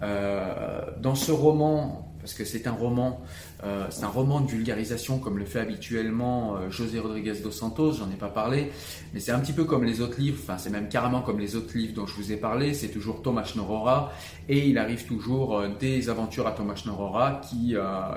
dans 0.00 1.14
ce 1.14 1.32
roman, 1.32 2.12
parce 2.20 2.34
que 2.34 2.44
c'est 2.44 2.66
un 2.66 2.72
roman, 2.72 3.20
euh, 3.64 3.86
c'est 3.90 4.04
un 4.04 4.08
roman 4.08 4.40
de 4.40 4.50
vulgarisation 4.50 5.18
comme 5.18 5.38
le 5.38 5.44
fait 5.44 5.60
habituellement 5.60 6.56
euh, 6.56 6.70
José 6.70 6.98
Rodriguez 6.98 7.34
dos 7.42 7.52
Santos, 7.52 7.92
j'en 7.92 8.10
ai 8.10 8.16
pas 8.16 8.28
parlé, 8.28 8.72
mais 9.14 9.20
c'est 9.20 9.30
un 9.30 9.38
petit 9.38 9.52
peu 9.52 9.64
comme 9.64 9.84
les 9.84 10.00
autres 10.00 10.18
livres, 10.18 10.38
enfin 10.42 10.58
c'est 10.58 10.70
même 10.70 10.88
carrément 10.88 11.22
comme 11.22 11.38
les 11.38 11.54
autres 11.54 11.76
livres 11.76 11.94
dont 11.94 12.06
je 12.06 12.14
vous 12.16 12.32
ai 12.32 12.36
parlé, 12.36 12.74
c'est 12.74 12.88
toujours 12.88 13.22
Thomas 13.22 13.52
Norora 13.54 14.12
et 14.48 14.66
il 14.66 14.78
arrive 14.78 15.06
toujours 15.06 15.58
euh, 15.58 15.68
des 15.78 16.08
aventures 16.08 16.48
à 16.48 16.52
Thomas 16.52 16.82
Norora 16.86 17.40
qui, 17.48 17.76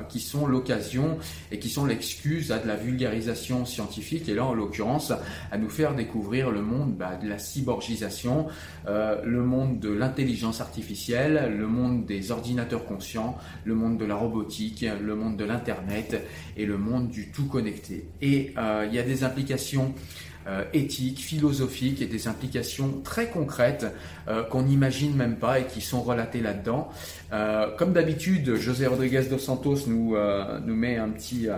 qui 0.09 0.19
sont 0.19 0.47
l'occasion 0.47 1.17
et 1.51 1.59
qui 1.59 1.69
sont 1.69 1.85
l'excuse 1.85 2.51
à 2.51 2.57
de 2.57 2.67
la 2.67 2.75
vulgarisation 2.75 3.65
scientifique 3.65 4.27
et 4.29 4.33
là 4.33 4.45
en 4.45 4.53
l'occurrence 4.53 5.13
à 5.51 5.57
nous 5.57 5.69
faire 5.69 5.93
découvrir 5.93 6.49
le 6.49 6.61
monde 6.61 6.95
bah, 6.95 7.17
de 7.21 7.27
la 7.27 7.37
cyborgisation, 7.37 8.47
le 8.87 9.41
monde 9.41 9.79
de 9.79 9.89
l'intelligence 9.89 10.61
artificielle, 10.61 11.55
le 11.57 11.67
monde 11.67 12.05
des 12.05 12.31
ordinateurs 12.31 12.85
conscients, 12.85 13.37
le 13.63 13.75
monde 13.75 13.97
de 13.97 14.05
la 14.05 14.15
robotique, 14.15 14.85
le 15.01 15.15
monde 15.15 15.34
de 15.35 15.45
l'Internet 15.45 16.21
et 16.57 16.65
le 16.65 16.77
monde 16.77 17.09
du 17.09 17.29
tout 17.29 17.45
connecté. 17.45 18.07
Et 18.21 18.53
euh, 18.57 18.85
il 18.87 18.95
y 18.95 18.99
a 18.99 19.03
des 19.03 19.23
implications 19.23 19.93
euh, 20.47 20.63
éthiques, 20.73 21.19
philosophiques 21.19 22.01
et 22.01 22.05
des 22.05 22.27
implications 22.27 23.01
très 23.03 23.29
concrètes 23.29 23.85
euh, 24.27 24.43
qu'on 24.43 24.63
n'imagine 24.63 25.15
même 25.15 25.37
pas 25.37 25.59
et 25.59 25.65
qui 25.65 25.81
sont 25.81 26.01
relatées 26.01 26.41
là-dedans. 26.41 26.89
comme 27.77 27.93
d'habitude, 27.93 28.55
José 28.55 28.87
Rodriguez 28.87 29.23
dos 29.29 29.39
Santos 29.39 29.87
nous, 29.87 30.15
nous 30.65 30.75
met 30.75 30.97
un 30.97 31.09
petit, 31.09 31.47
un 31.49 31.57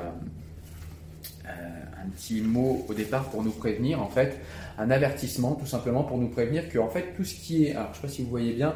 petit 2.16 2.42
mot 2.42 2.86
au 2.90 2.94
départ 2.94 3.30
pour 3.30 3.44
nous 3.44 3.52
prévenir, 3.52 4.02
en 4.02 4.10
fait, 4.10 4.40
un 4.78 4.92
avertissement 4.92 5.56
tout 5.56 5.66
simplement 5.66 6.04
pour 6.04 6.18
nous 6.18 6.30
prévenir 6.30 6.70
que 6.70 6.80
en 6.80 6.90
fait 6.90 7.14
tout 7.16 7.24
ce 7.24 7.34
qui 7.34 7.66
est, 7.66 7.76
alors 7.76 7.90
je 7.92 7.98
sais 7.98 8.02
pas 8.02 8.14
si 8.14 8.24
vous 8.24 8.30
voyez 8.30 8.54
bien, 8.54 8.76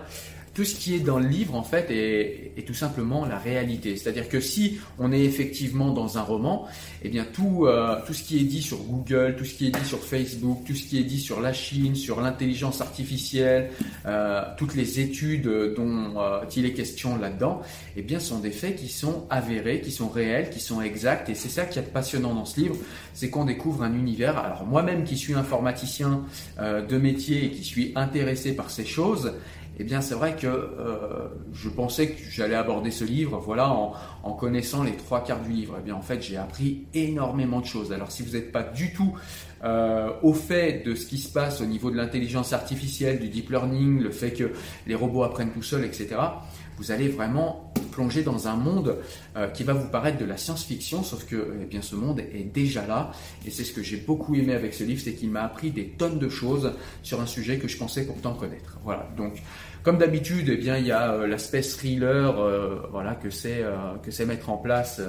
tout 0.53 0.65
ce 0.65 0.75
qui 0.75 0.95
est 0.95 0.99
dans 0.99 1.17
le 1.17 1.27
livre, 1.27 1.55
en 1.55 1.63
fait, 1.63 1.87
est, 1.89 2.65
tout 2.65 2.73
simplement 2.73 3.25
la 3.25 3.39
réalité. 3.39 3.95
C'est-à-dire 3.95 4.29
que 4.29 4.39
si 4.39 4.77
on 4.99 5.11
est 5.11 5.23
effectivement 5.23 5.91
dans 5.91 6.19
un 6.19 6.21
roman, 6.21 6.67
eh 7.01 7.09
bien 7.09 7.25
tout, 7.25 7.65
euh, 7.65 7.95
tout 8.05 8.13
ce 8.13 8.21
qui 8.21 8.39
est 8.39 8.43
dit 8.43 8.61
sur 8.61 8.77
Google, 8.77 9.35
tout 9.35 9.45
ce 9.45 9.55
qui 9.55 9.67
est 9.67 9.71
dit 9.71 9.85
sur 9.85 9.99
Facebook, 10.03 10.63
tout 10.65 10.75
ce 10.75 10.83
qui 10.83 10.99
est 10.99 11.03
dit 11.03 11.19
sur 11.19 11.41
la 11.41 11.53
Chine, 11.53 11.95
sur 11.95 12.21
l'intelligence 12.21 12.81
artificielle, 12.81 13.71
euh, 14.05 14.43
toutes 14.57 14.75
les 14.75 14.99
études 14.99 15.49
dont 15.75 16.13
euh, 16.17 16.41
il 16.55 16.65
est 16.65 16.73
question 16.73 17.17
là-dedans, 17.17 17.61
eh 17.95 18.03
bien 18.03 18.19
sont 18.19 18.39
des 18.39 18.51
faits 18.51 18.75
qui 18.75 18.89
sont 18.89 19.25
avérés, 19.31 19.81
qui 19.81 19.91
sont 19.91 20.09
réels, 20.09 20.51
qui 20.51 20.59
sont 20.59 20.81
exacts. 20.81 21.29
Et 21.29 21.35
c'est 21.35 21.49
ça 21.49 21.65
qui 21.65 21.79
est 21.79 21.81
passionnant 21.81 22.35
dans 22.35 22.45
ce 22.45 22.59
livre, 22.59 22.75
c'est 23.13 23.29
qu'on 23.29 23.45
découvre 23.45 23.81
un 23.81 23.93
univers. 23.93 24.37
Alors 24.37 24.65
moi-même 24.67 25.03
qui 25.03 25.17
suis 25.17 25.33
informaticien 25.33 26.23
de 26.59 26.97
métier 26.97 27.45
et 27.45 27.51
qui 27.51 27.63
suis 27.63 27.91
intéressé 27.95 28.55
par 28.55 28.69
ces 28.69 28.85
choses, 28.85 29.33
eh 29.81 29.83
bien 29.83 30.01
c'est 30.01 30.13
vrai 30.13 30.35
que 30.35 30.45
euh, 30.45 31.27
je 31.53 31.67
pensais 31.67 32.09
que 32.09 32.21
j'allais 32.29 32.55
aborder 32.55 32.91
ce 32.91 33.03
livre 33.03 33.39
voilà, 33.39 33.69
en, 33.69 34.31
connaissant 34.33 34.83
les 34.83 34.95
trois 34.95 35.23
quarts 35.23 35.41
du 35.41 35.51
livre. 35.51 35.77
Eh 35.79 35.83
bien 35.83 35.95
en 35.95 36.03
fait 36.03 36.21
j'ai 36.21 36.37
appris 36.37 36.85
énormément 36.93 37.59
de 37.59 37.65
choses. 37.65 37.91
Alors 37.91 38.11
si 38.11 38.21
vous 38.21 38.33
n'êtes 38.33 38.51
pas 38.51 38.61
du 38.61 38.93
tout 38.93 39.17
euh, 39.63 40.11
au 40.21 40.33
fait 40.33 40.85
de 40.85 40.93
ce 40.93 41.07
qui 41.07 41.17
se 41.17 41.33
passe 41.33 41.61
au 41.61 41.65
niveau 41.65 41.89
de 41.89 41.97
l'intelligence 41.97 42.53
artificielle, 42.53 43.19
du 43.19 43.29
deep 43.29 43.49
learning, 43.49 44.01
le 44.01 44.11
fait 44.11 44.33
que 44.33 44.51
les 44.85 44.93
robots 44.93 45.23
apprennent 45.23 45.51
tout 45.51 45.63
seuls, 45.63 45.83
etc., 45.83 46.15
vous 46.77 46.91
allez 46.91 47.09
vraiment 47.09 47.71
plonger 47.91 48.23
dans 48.23 48.47
un 48.47 48.55
monde 48.55 48.97
euh, 49.35 49.47
qui 49.49 49.63
va 49.63 49.73
vous 49.73 49.87
paraître 49.87 50.17
de 50.17 50.25
la 50.25 50.37
science-fiction, 50.37 51.03
sauf 51.03 51.25
que 51.25 51.55
eh 51.61 51.65
bien, 51.65 51.81
ce 51.81 51.95
monde 51.95 52.19
est 52.19 52.51
déjà 52.51 52.87
là. 52.87 53.11
Et 53.45 53.51
c'est 53.51 53.63
ce 53.63 53.71
que 53.71 53.83
j'ai 53.83 53.97
beaucoup 53.97 54.33
aimé 54.33 54.53
avec 54.53 54.73
ce 54.73 54.83
livre, 54.83 55.01
c'est 55.03 55.13
qu'il 55.13 55.29
m'a 55.29 55.43
appris 55.43 55.69
des 55.69 55.89
tonnes 55.89 56.17
de 56.17 56.29
choses 56.29 56.73
sur 57.03 57.21
un 57.21 57.27
sujet 57.27 57.59
que 57.59 57.67
je 57.67 57.77
pensais 57.77 58.05
pourtant 58.05 58.33
connaître. 58.33 58.79
Voilà. 58.83 59.07
Donc, 59.15 59.43
comme 59.83 59.97
d'habitude, 59.97 60.49
eh 60.49 60.57
bien, 60.57 60.77
il 60.77 60.85
y 60.85 60.91
a 60.91 61.13
euh, 61.13 61.27
l'aspect 61.27 61.61
thriller, 61.61 62.39
euh, 62.39 62.81
voilà, 62.91 63.15
que 63.15 63.29
c'est 63.29 63.63
que 64.03 64.11
c'est 64.11 64.25
mettre 64.25 64.49
en 64.49 64.57
place 64.57 65.01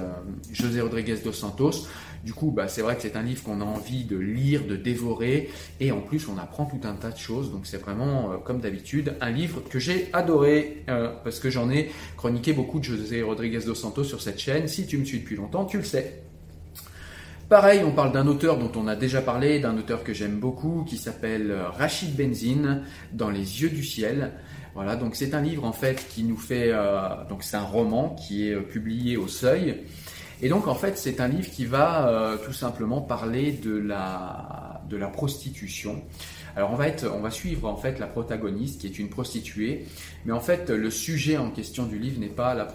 José 0.51 0.81
Rodriguez 0.81 1.17
dos 1.23 1.31
Santos. 1.31 1.87
Du 2.23 2.33
coup, 2.33 2.51
bah, 2.51 2.69
c'est 2.69 2.81
vrai 2.81 2.95
que 2.95 3.01
c'est 3.01 3.17
un 3.17 3.21
livre 3.21 3.43
qu'on 3.43 3.59
a 3.59 3.65
envie 3.65 4.05
de 4.05 4.17
lire, 4.17 4.65
de 4.65 4.77
dévorer, 4.77 5.49
et 5.81 5.91
en 5.91 5.99
plus, 5.99 6.29
on 6.29 6.37
apprend 6.37 6.65
tout 6.65 6.87
un 6.87 6.93
tas 6.93 7.11
de 7.11 7.17
choses. 7.17 7.51
Donc, 7.51 7.65
c'est 7.65 7.77
vraiment, 7.77 8.31
euh, 8.31 8.37
comme 8.37 8.61
d'habitude, 8.61 9.15
un 9.19 9.29
livre 9.29 9.61
que 9.69 9.77
j'ai 9.77 10.07
adoré 10.13 10.83
euh, 10.87 11.09
parce 11.25 11.41
que 11.41 11.49
j'en 11.49 11.69
ai 11.69 11.91
chroniqué 12.15 12.53
beaucoup 12.53 12.79
de 12.79 12.85
José 12.85 13.21
Rodriguez 13.23 13.59
dos 13.65 13.75
Santos 13.75 14.05
sur 14.05 14.21
cette 14.21 14.39
chaîne. 14.39 14.69
Si 14.69 14.87
tu 14.87 14.97
me 14.97 15.03
suis 15.03 15.19
depuis 15.19 15.35
longtemps, 15.35 15.65
tu 15.65 15.77
le 15.77 15.83
sais. 15.83 16.23
Pareil, 17.49 17.81
on 17.83 17.91
parle 17.91 18.13
d'un 18.13 18.27
auteur 18.27 18.57
dont 18.57 18.71
on 18.77 18.87
a 18.87 18.95
déjà 18.95 19.21
parlé, 19.21 19.59
d'un 19.59 19.77
auteur 19.77 20.05
que 20.05 20.13
j'aime 20.13 20.39
beaucoup, 20.39 20.85
qui 20.87 20.95
s'appelle 20.95 21.51
euh, 21.51 21.69
Rachid 21.69 22.15
Benzine, 22.15 22.83
Dans 23.11 23.29
les 23.29 23.61
yeux 23.61 23.69
du 23.69 23.83
ciel. 23.83 24.31
Voilà, 24.75 24.95
donc 24.95 25.15
c'est 25.15 25.33
un 25.33 25.41
livre 25.41 25.65
en 25.65 25.71
fait 25.71 26.07
qui 26.09 26.23
nous 26.23 26.37
fait, 26.37 26.71
donc 27.29 27.43
c'est 27.43 27.57
un 27.57 27.63
roman 27.63 28.15
qui 28.15 28.47
est 28.47 28.55
publié 28.55 29.17
au 29.17 29.27
Seuil. 29.27 29.83
Et 30.43 30.49
donc 30.49 30.67
en 30.67 30.75
fait 30.75 30.97
c'est 30.97 31.21
un 31.21 31.29
livre 31.29 31.49
qui 31.49 31.63
va 31.63 32.09
euh, 32.09 32.37
tout 32.37 32.51
simplement 32.51 32.99
parler 32.99 33.53
de 33.53 33.77
la, 33.77 34.81
de 34.89 34.97
la 34.97 35.07
prostitution. 35.07 36.03
Alors 36.57 36.71
on 36.71 36.75
va 36.75 36.87
on 37.13 37.21
va 37.21 37.31
suivre 37.31 37.67
en 37.67 37.77
fait 37.77 37.97
la 37.97 38.07
protagoniste 38.07 38.81
qui 38.81 38.87
est 38.87 38.99
une 38.99 39.09
prostituée, 39.09 39.85
mais 40.25 40.33
en 40.33 40.41
fait 40.41 40.69
le 40.69 40.91
sujet 40.91 41.37
en 41.37 41.49
question 41.49 41.85
du 41.85 41.97
livre 41.97 42.19
n'est 42.19 42.27
pas 42.27 42.53
la, 42.55 42.67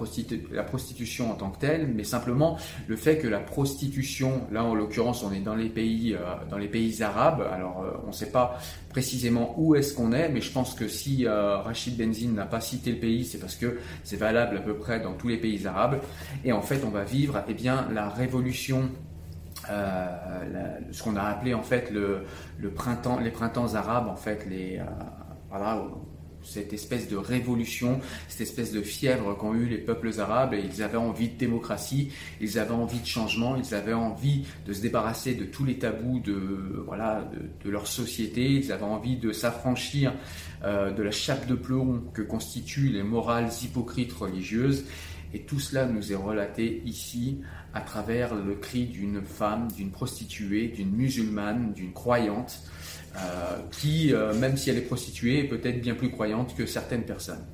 la, 0.51 0.63
prostitution 0.65 1.31
en 1.31 1.35
tant 1.35 1.51
que 1.51 1.59
telle, 1.59 1.89
mais 1.95 2.05
simplement 2.05 2.57
le 2.87 2.97
fait 2.97 3.19
que 3.19 3.29
la 3.29 3.39
prostitution, 3.39 4.47
là 4.51 4.65
en 4.65 4.75
l'occurrence 4.75 5.23
on 5.23 5.31
est 5.33 5.41
dans 5.41 5.55
les 5.55 5.69
pays, 5.69 6.15
euh, 6.15 6.21
dans 6.51 6.59
les 6.59 6.69
pays 6.69 7.03
arabes, 7.03 7.47
alors 7.53 7.83
euh, 7.83 7.91
on 8.05 8.09
ne 8.09 8.13
sait 8.13 8.33
pas 8.33 8.59
précisément 8.89 9.55
où 9.59 9.75
est-ce 9.75 9.95
qu'on 9.95 10.13
est, 10.13 10.29
mais 10.29 10.41
je 10.41 10.51
pense 10.53 10.75
que 10.75 10.89
si 10.89 11.27
euh, 11.27 11.59
Rachid 11.59 11.97
Benzine 11.97 12.35
n'a 12.35 12.47
pas 12.47 12.61
cité 12.61 12.93
le 12.93 12.99
pays, 12.99 13.25
c'est 13.25 13.39
parce 13.39 13.57
que 13.57 13.79
c'est 14.03 14.17
valable 14.17 14.57
à 14.57 14.61
peu 14.61 14.75
près 14.75 15.01
dans 15.01 15.15
tous 15.15 15.29
les 15.29 15.37
pays 15.37 15.67
arabes, 15.67 16.01
et 16.45 16.53
en 16.53 16.63
fait 16.63 16.83
on 16.85 16.91
va 16.91 17.05
vivre 17.05 17.43
eh 17.49 17.55
bien 17.55 17.89
la 17.93 18.09
révolution 18.09 18.91
euh, 19.71 20.79
ce 20.93 21.03
qu'on 21.03 21.17
a 21.17 21.23
appelé 21.23 21.53
en 21.53 21.63
fait 21.63 21.91
le, 21.91 22.25
printemps, 22.71 23.19
les 23.19 23.31
printemps 23.31 23.75
arabes, 23.75 24.09
en 24.09 24.17
fait, 24.17 24.47
les, 24.49 24.79
euh, 24.79 24.85
cette 26.43 26.73
espèce 26.73 27.09
de 27.09 27.17
révolution, 27.17 28.01
cette 28.29 28.43
espèce 28.43 28.73
de 28.73 28.83
fièvre 28.83 29.37
qu'ont 29.37 29.55
eu 29.55 29.67
les 29.67 29.79
peuples 29.79 30.19
arabes 30.19 30.55
et 30.55 30.63
ils 30.63 30.83
avaient 30.83 30.97
envie 30.97 31.29
de 31.29 31.37
démocratie, 31.37 32.11
ils 32.41 32.59
avaient 32.59 32.75
envie 32.75 33.01
de 33.01 33.07
changement, 33.07 33.57
ils 33.57 33.75
avaient 33.75 33.93
envie 33.93 34.45
de 34.67 34.73
se 34.73 34.81
débarrasser 34.81 35.35
de 35.35 35.45
tous 35.45 35.65
les 35.65 35.79
tabous 35.79 36.21
de, 36.21 36.83
voilà, 36.87 37.29
de, 37.65 37.71
leur 37.71 37.87
société, 37.87 38.51
ils 38.53 38.73
avaient 38.73 38.85
envie 38.85 39.17
de 39.17 39.33
s'affranchir 39.33 40.15
euh, 40.65 40.91
de 40.91 41.03
la 41.03 41.11
chape 41.11 41.47
de 41.47 41.55
plomb 41.55 42.03
que 42.15 42.23
constituent 42.23 42.89
les 42.89 43.03
morales 43.03 43.51
hypocrites 43.63 44.13
religieuses. 44.13 44.85
Et 45.35 45.41
tout 45.41 45.61
cela 45.61 45.87
nous 45.87 46.11
est 46.11 46.17
relaté 46.17 46.83
ici 46.87 47.41
à 47.75 47.83
travers 47.83 48.35
le 48.35 48.55
cri 48.55 48.87
d'une 48.87 49.23
femme, 49.23 49.69
d'une 49.77 49.91
prostituée, 49.91 50.69
d'une 50.69 50.91
musulmane, 50.91 51.75
d'une 51.75 51.93
croyante, 51.93 52.63
euh, 53.19 53.59
qui, 53.73 54.13
euh, 54.13 54.35
même 54.35 54.57
si 54.57 54.71
elle 54.71 54.79
est 54.79 54.83
prostituée, 54.83 55.41
est 55.41 55.49
peut-être 55.49 55.81
bien 55.81 55.95
plus 55.95 56.11
croyante 56.11 56.55
que 56.57 56.67
certaines 56.67 57.03
personnes. 57.03 57.45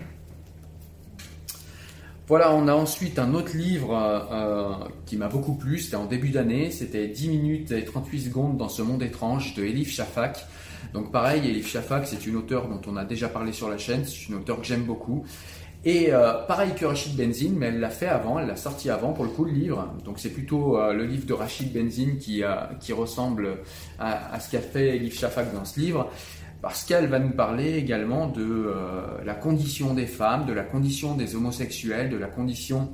Voilà, 2.26 2.54
on 2.54 2.68
a 2.68 2.73
ensuite 2.73 3.18
un 3.18 3.35
autre 3.35 3.54
livre 3.54 3.94
euh, 3.94 4.73
qui 5.04 5.16
m'a 5.16 5.28
beaucoup 5.28 5.54
plu, 5.54 5.78
c'était 5.78 5.97
en 5.97 6.06
début 6.06 6.30
d'année, 6.30 6.71
c'était 6.71 7.06
10 7.06 7.28
minutes 7.28 7.73
et 7.73 7.85
38 7.85 8.21
secondes 8.21 8.56
dans 8.56 8.71
ce 8.71 8.80
monde 8.80 9.02
étrange 9.02 9.54
de 9.54 9.64
Elif 9.64 9.92
Shafak. 9.92 10.47
Donc 10.94 11.12
pareil, 11.12 11.47
Elif 11.47 11.68
Shafak, 11.68 12.06
c'est 12.06 12.26
une 12.26 12.37
auteure 12.37 12.68
dont 12.68 12.80
on 12.87 12.97
a 12.97 13.04
déjà 13.04 13.28
parlé 13.28 13.52
sur 13.52 13.68
la 13.68 13.76
chaîne, 13.76 14.04
c'est 14.06 14.28
une 14.28 14.37
auteure 14.37 14.61
que 14.61 14.66
j'aime 14.66 14.85
beaucoup. 14.85 15.26
Et 15.87 16.14
euh, 16.14 16.33
pareil 16.49 16.71
que 16.75 16.87
Rachid 16.87 17.14
Benzine, 17.14 17.57
mais 17.59 17.67
elle 17.67 17.81
l'a 17.81 17.91
fait 17.91 18.09
avant, 18.09 18.38
elle 18.38 18.47
l'a 18.47 18.57
sorti 18.57 18.88
avant 18.88 19.12
pour 19.12 19.25
le 19.25 19.31
coup 19.31 19.45
le 19.45 19.53
livre. 19.53 19.93
Donc 20.05 20.19
c'est 20.19 20.31
plutôt 20.31 20.79
euh, 20.79 20.95
le 20.95 21.05
livre 21.05 21.26
de 21.26 21.35
Rachid 21.35 21.73
Benzine 21.73 22.17
qui, 22.17 22.43
euh, 22.43 22.55
qui 22.81 22.95
ressemble 22.95 23.59
à, 23.99 24.41
ce 24.41 24.50
qu'a 24.50 24.61
fait 24.61 24.97
Elif 24.97 25.19
Shafak 25.19 25.53
dans 25.55 25.67
ce 25.67 25.79
livre, 25.79 26.11
parce 26.62 26.85
qu'elle 26.85 27.09
va 27.09 27.19
nous 27.19 27.33
parler 27.33 27.76
également 27.76 28.26
de 28.29 28.73
la 29.25 29.35
condition 29.35 29.93
des 29.93 30.07
femmes, 30.07 30.47
de 30.47 30.55
la 30.55 30.62
condition 30.62 31.14
des 31.14 31.37
homosexuels, 31.37 32.09
de 32.09 32.17
la 32.17 32.29
condition 32.29 32.91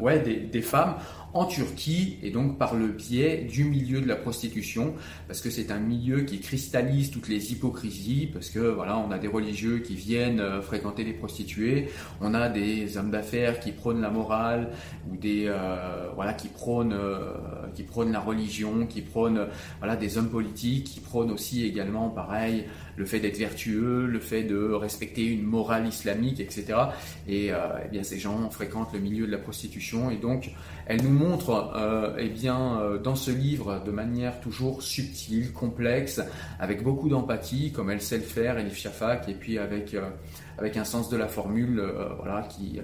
ouais, 0.00 0.20
des, 0.20 0.36
des 0.36 0.62
femmes 0.62 0.94
en 1.34 1.44
Turquie 1.44 2.18
et 2.22 2.30
donc 2.30 2.58
par 2.58 2.74
le 2.74 2.88
biais 2.88 3.46
du 3.50 3.64
milieu 3.64 4.00
de 4.00 4.08
la 4.08 4.16
prostitution 4.16 4.94
parce 5.26 5.40
que 5.40 5.50
c'est 5.50 5.70
un 5.70 5.78
milieu 5.78 6.22
qui 6.22 6.40
cristallise 6.40 7.10
toutes 7.10 7.28
les 7.28 7.52
hypocrisies 7.52 8.28
parce 8.32 8.48
que 8.48 8.58
voilà 8.58 8.98
on 8.98 9.10
a 9.10 9.18
des 9.18 9.28
religieux 9.28 9.80
qui 9.80 9.94
viennent 9.94 10.40
euh, 10.40 10.62
fréquenter 10.62 11.04
les 11.04 11.12
prostituées 11.12 11.88
on 12.20 12.32
a 12.34 12.48
des 12.48 12.96
hommes 12.96 13.10
d'affaires 13.10 13.60
qui 13.60 13.72
prônent 13.72 14.00
la 14.00 14.10
morale 14.10 14.70
ou 15.10 15.16
des 15.16 15.44
euh, 15.46 16.08
voilà 16.14 16.32
qui 16.32 16.48
prônent 16.48 16.94
euh, 16.94 17.34
qui 17.74 17.82
prônent 17.82 18.12
la 18.12 18.20
religion 18.20 18.86
qui 18.86 19.02
prônent 19.02 19.46
voilà 19.78 19.96
des 19.96 20.18
hommes 20.18 20.30
politiques 20.30 20.84
qui 20.84 21.00
prônent 21.00 21.30
aussi 21.30 21.64
également 21.64 22.08
pareil 22.08 22.64
le 22.96 23.04
fait 23.04 23.20
d'être 23.20 23.36
vertueux, 23.36 24.06
le 24.06 24.20
fait 24.20 24.42
de 24.42 24.72
respecter 24.72 25.24
une 25.26 25.42
morale 25.42 25.86
islamique, 25.86 26.40
etc. 26.40 26.78
Et 27.28 27.52
euh, 27.52 27.58
eh 27.84 27.88
bien 27.88 28.02
ces 28.02 28.18
gens 28.18 28.50
fréquentent 28.50 28.92
le 28.92 29.00
milieu 29.00 29.26
de 29.26 29.32
la 29.32 29.38
prostitution 29.38 30.10
et 30.10 30.16
donc 30.16 30.50
elle 30.86 31.02
nous 31.02 31.10
montre 31.10 31.72
euh, 31.76 32.16
eh 32.18 32.28
bien 32.28 32.80
euh, 32.80 32.98
dans 32.98 33.16
ce 33.16 33.30
livre 33.30 33.82
de 33.84 33.90
manière 33.90 34.40
toujours 34.40 34.82
subtile, 34.82 35.52
complexe, 35.52 36.20
avec 36.58 36.82
beaucoup 36.82 37.08
d'empathie, 37.08 37.72
comme 37.72 37.90
elle 37.90 38.00
sait 38.00 38.18
le 38.18 38.22
faire, 38.22 38.58
Elif 38.58 38.76
Shafak, 38.76 39.28
et 39.28 39.34
puis 39.34 39.58
avec 39.58 39.96
avec 40.58 40.78
un 40.78 40.84
sens 40.84 41.10
de 41.10 41.18
la 41.18 41.28
formule, 41.28 41.82
voilà, 42.18 42.42
qui, 42.42 42.80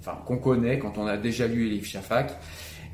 enfin 0.00 0.18
qu'on 0.26 0.38
connaît 0.38 0.80
quand 0.80 0.98
on 0.98 1.06
a 1.06 1.16
déjà 1.16 1.46
lu 1.46 1.68
Elif 1.68 1.86
Shafak. 1.86 2.36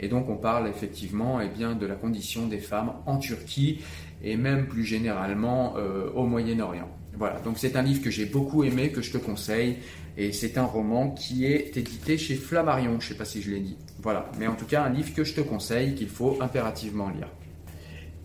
Et 0.01 0.09
donc 0.09 0.29
on 0.29 0.37
parle 0.37 0.69
effectivement 0.69 1.41
eh 1.41 1.49
bien, 1.49 1.75
de 1.75 1.87
la 1.87 1.95
condition 1.95 2.47
des 2.47 2.59
femmes 2.59 2.93
en 3.07 3.19
Turquie 3.19 3.81
et 4.23 4.37
même 4.37 4.67
plus 4.67 4.85
généralement 4.85 5.75
euh, 5.77 6.11
au 6.15 6.27
Moyen-Orient. 6.27 6.89
Voilà, 7.17 7.39
donc 7.41 7.59
c'est 7.59 7.77
un 7.77 7.83
livre 7.83 8.03
que 8.03 8.11
j'ai 8.11 8.25
beaucoup 8.25 8.65
aimé, 8.65 8.91
que 8.91 9.03
je 9.03 9.13
te 9.13 9.19
conseille, 9.19 9.77
et 10.17 10.33
c'est 10.33 10.57
un 10.57 10.65
roman 10.65 11.11
qui 11.11 11.45
est 11.45 11.77
édité 11.77 12.17
chez 12.17 12.35
Flammarion, 12.35 12.99
je 13.01 13.07
ne 13.07 13.13
sais 13.13 13.19
pas 13.19 13.25
si 13.25 13.43
je 13.43 13.51
l'ai 13.51 13.61
dit. 13.61 13.77
Voilà, 14.01 14.31
mais 14.39 14.47
en 14.47 14.55
tout 14.55 14.65
cas 14.65 14.85
un 14.85 14.91
livre 14.91 15.13
que 15.15 15.25
je 15.25 15.35
te 15.35 15.41
conseille, 15.41 15.95
qu'il 15.95 16.09
faut 16.09 16.39
impérativement 16.41 17.11
lire. 17.11 17.29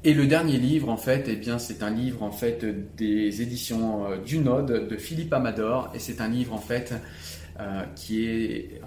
Et 0.05 0.13
le 0.13 0.27
dernier 0.27 0.57
livre, 0.59 0.89
en 0.89 0.97
fait, 0.97 1.25
eh 1.27 1.35
bien, 1.35 1.57
c'est 1.57 1.81
un 1.81 1.89
livre 1.89 2.21
en 2.21 2.31
fait 2.31 2.63
des 2.95 3.41
éditions 3.41 4.05
euh, 4.05 4.17
du 4.17 4.37
Node 4.37 4.87
de 4.87 4.97
Philippe 4.97 5.33
Amador, 5.33 5.91
et 5.95 5.99
c'est 5.99 6.21
un 6.21 6.27
livre 6.27 6.53
en 6.53 6.59
fait 6.59 6.93
euh, 7.59 7.83
qui 7.95 8.25
est 8.25 8.81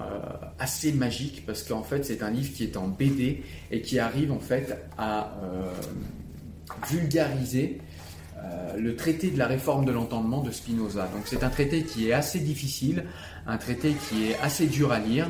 assez 0.58 0.92
magique 0.92 1.44
parce 1.46 1.62
qu'en 1.62 1.82
fait 1.82 2.04
c'est 2.04 2.22
un 2.22 2.30
livre 2.30 2.52
qui 2.52 2.64
est 2.64 2.76
en 2.76 2.88
BD 2.88 3.42
et 3.70 3.80
qui 3.80 3.98
arrive 3.98 4.32
en 4.32 4.40
fait 4.40 4.76
à 4.96 5.32
vulgariser 6.90 7.80
euh, 8.44 8.76
le 8.76 8.94
traité 8.94 9.30
de 9.30 9.38
la 9.38 9.46
réforme 9.46 9.84
de 9.84 9.92
l'entendement 9.92 10.42
de 10.42 10.50
Spinoza. 10.50 11.08
Donc 11.14 11.22
c'est 11.26 11.42
un 11.42 11.48
traité 11.48 11.82
qui 11.82 12.08
est 12.08 12.12
assez 12.12 12.38
difficile, 12.38 13.04
un 13.46 13.56
traité 13.56 13.94
qui 14.08 14.28
est 14.30 14.38
assez 14.40 14.66
dur 14.66 14.92
à 14.92 15.00
lire, 15.00 15.26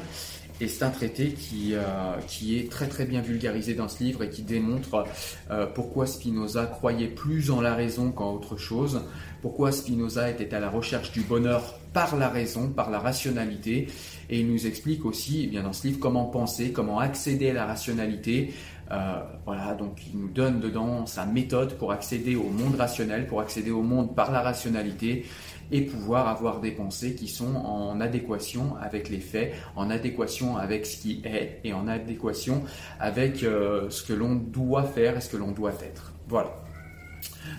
et 0.60 0.68
c'est 0.68 0.84
un 0.84 0.90
traité 0.90 1.28
qui, 1.32 1.74
euh, 1.74 1.80
qui 2.26 2.58
est 2.58 2.70
très 2.70 2.88
très 2.88 3.04
bien 3.04 3.20
vulgarisé 3.20 3.74
dans 3.74 3.88
ce 3.88 4.02
livre 4.02 4.24
et 4.24 4.30
qui 4.30 4.42
démontre 4.42 5.04
euh, 5.50 5.66
pourquoi 5.66 6.06
Spinoza 6.06 6.66
croyait 6.66 7.08
plus 7.08 7.50
en 7.50 7.60
la 7.60 7.74
raison 7.74 8.10
qu'en 8.10 8.32
autre 8.32 8.56
chose, 8.56 9.02
pourquoi 9.40 9.70
Spinoza 9.70 10.30
était 10.30 10.52
à 10.54 10.60
la 10.60 10.68
recherche 10.68 11.12
du 11.12 11.20
bonheur 11.20 11.78
par 11.92 12.16
la 12.16 12.28
raison, 12.28 12.68
par 12.68 12.90
la 12.90 12.98
rationalité, 12.98 13.88
et 14.30 14.40
il 14.40 14.50
nous 14.50 14.66
explique 14.66 15.04
aussi 15.04 15.42
eh 15.44 15.46
bien, 15.46 15.62
dans 15.62 15.72
ce 15.72 15.86
livre 15.86 15.98
comment 16.00 16.26
penser, 16.26 16.72
comment 16.72 16.98
accéder 16.98 17.50
à 17.50 17.54
la 17.54 17.66
rationalité, 17.66 18.52
euh, 18.90 19.20
voilà, 19.44 19.74
donc 19.74 20.00
il 20.12 20.18
nous 20.18 20.28
donne 20.28 20.60
dedans 20.60 21.04
sa 21.06 21.26
méthode 21.26 21.76
pour 21.76 21.92
accéder 21.92 22.36
au 22.36 22.48
monde 22.48 22.76
rationnel, 22.76 23.26
pour 23.26 23.40
accéder 23.40 23.70
au 23.70 23.82
monde 23.82 24.14
par 24.14 24.32
la 24.32 24.40
rationalité 24.40 25.26
et 25.70 25.82
pouvoir 25.82 26.28
avoir 26.28 26.60
des 26.60 26.70
pensées 26.70 27.14
qui 27.14 27.28
sont 27.28 27.56
en 27.56 28.00
adéquation 28.00 28.76
avec 28.80 29.08
les 29.08 29.20
faits, 29.20 29.54
en 29.76 29.90
adéquation 29.90 30.56
avec 30.56 30.86
ce 30.86 30.96
qui 31.00 31.22
est 31.24 31.60
et 31.64 31.72
en 31.72 31.88
adéquation 31.88 32.62
avec 33.00 33.42
euh, 33.42 33.90
ce 33.90 34.02
que 34.02 34.12
l'on 34.12 34.34
doit 34.34 34.84
faire 34.84 35.16
et 35.16 35.20
ce 35.20 35.28
que 35.30 35.36
l'on 35.36 35.52
doit 35.52 35.74
être. 35.82 36.12
Voilà. 36.28 36.50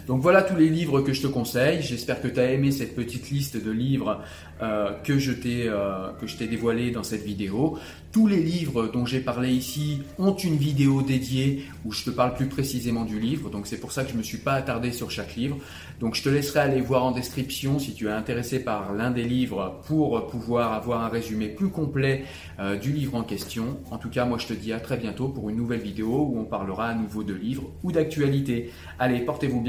Donc 0.07 0.21
voilà 0.21 0.41
tous 0.41 0.55
les 0.55 0.69
livres 0.69 1.01
que 1.01 1.13
je 1.13 1.21
te 1.21 1.27
conseille. 1.27 1.81
J'espère 1.81 2.21
que 2.21 2.27
tu 2.27 2.39
as 2.39 2.51
aimé 2.51 2.71
cette 2.71 2.95
petite 2.95 3.29
liste 3.29 3.63
de 3.63 3.69
livres 3.69 4.21
euh, 4.61 4.91
que 5.03 5.19
je 5.19 5.31
t'ai 5.31 5.67
euh, 5.67 6.11
que 6.19 6.27
je 6.27 6.35
t'ai 6.35 6.47
dévoilé 6.47 6.91
dans 6.91 7.03
cette 7.03 7.23
vidéo. 7.23 7.77
Tous 8.11 8.25
les 8.25 8.41
livres 8.41 8.87
dont 8.91 9.05
j'ai 9.05 9.19
parlé 9.19 9.51
ici 9.51 10.01
ont 10.17 10.35
une 10.35 10.57
vidéo 10.57 11.03
dédiée 11.03 11.65
où 11.85 11.91
je 11.91 12.03
te 12.05 12.09
parle 12.09 12.33
plus 12.33 12.47
précisément 12.47 13.05
du 13.05 13.19
livre. 13.19 13.51
Donc 13.51 13.67
c'est 13.67 13.79
pour 13.79 13.91
ça 13.91 14.03
que 14.03 14.11
je 14.11 14.17
me 14.17 14.23
suis 14.23 14.39
pas 14.39 14.53
attardé 14.53 14.91
sur 14.91 15.11
chaque 15.11 15.35
livre. 15.35 15.57
Donc 15.99 16.15
je 16.15 16.23
te 16.23 16.29
laisserai 16.29 16.61
aller 16.61 16.81
voir 16.81 17.03
en 17.03 17.11
description 17.11 17.77
si 17.77 17.93
tu 17.93 18.07
es 18.07 18.11
intéressé 18.11 18.63
par 18.63 18.93
l'un 18.93 19.11
des 19.11 19.25
livres 19.25 19.79
pour 19.85 20.27
pouvoir 20.27 20.73
avoir 20.73 21.03
un 21.03 21.09
résumé 21.09 21.49
plus 21.49 21.69
complet 21.69 22.25
euh, 22.59 22.77
du 22.77 22.91
livre 22.91 23.15
en 23.15 23.23
question. 23.23 23.77
En 23.91 23.99
tout 23.99 24.09
cas, 24.09 24.25
moi 24.25 24.39
je 24.39 24.47
te 24.47 24.53
dis 24.53 24.73
à 24.73 24.79
très 24.79 24.97
bientôt 24.97 25.27
pour 25.27 25.51
une 25.51 25.57
nouvelle 25.57 25.81
vidéo 25.81 26.27
où 26.31 26.39
on 26.39 26.45
parlera 26.45 26.87
à 26.87 26.95
nouveau 26.95 27.23
de 27.23 27.35
livres 27.35 27.69
ou 27.83 27.91
d'actualité. 27.91 28.71
Allez, 28.97 29.19
portez-vous 29.19 29.61
bien. 29.61 29.68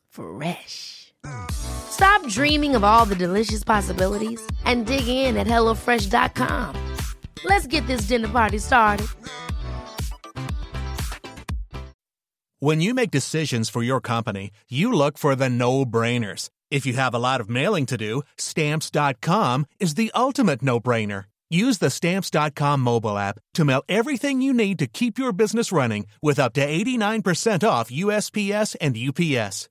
Fresh. 0.11 1.13
Stop 1.51 2.25
dreaming 2.27 2.75
of 2.75 2.83
all 2.83 3.05
the 3.05 3.15
delicious 3.15 3.63
possibilities 3.63 4.41
and 4.65 4.85
dig 4.85 5.07
in 5.07 5.37
at 5.37 5.47
HelloFresh.com. 5.47 6.75
Let's 7.43 7.67
get 7.67 7.85
this 7.87 8.07
dinner 8.07 8.27
party 8.27 8.59
started. 8.59 9.07
When 12.63 12.79
you 12.79 12.93
make 12.93 13.09
decisions 13.09 13.69
for 13.69 13.81
your 13.81 13.99
company, 13.99 14.51
you 14.69 14.93
look 14.93 15.17
for 15.17 15.35
the 15.35 15.49
no 15.49 15.83
brainers. 15.83 16.51
If 16.69 16.85
you 16.85 16.93
have 16.93 17.15
a 17.15 17.19
lot 17.19 17.41
of 17.41 17.49
mailing 17.49 17.87
to 17.87 17.97
do, 17.97 18.21
Stamps.com 18.37 19.65
is 19.79 19.95
the 19.95 20.11
ultimate 20.13 20.61
no 20.61 20.79
brainer. 20.79 21.23
Use 21.49 21.79
the 21.79 21.89
Stamps.com 21.89 22.79
mobile 22.79 23.17
app 23.17 23.39
to 23.55 23.65
mail 23.65 23.81
everything 23.89 24.43
you 24.43 24.53
need 24.53 24.77
to 24.77 24.85
keep 24.85 25.17
your 25.17 25.33
business 25.33 25.71
running 25.71 26.05
with 26.21 26.37
up 26.37 26.53
to 26.53 26.65
89% 26.65 27.67
off 27.67 27.89
USPS 27.89 28.75
and 28.79 28.95
UPS. 28.95 29.70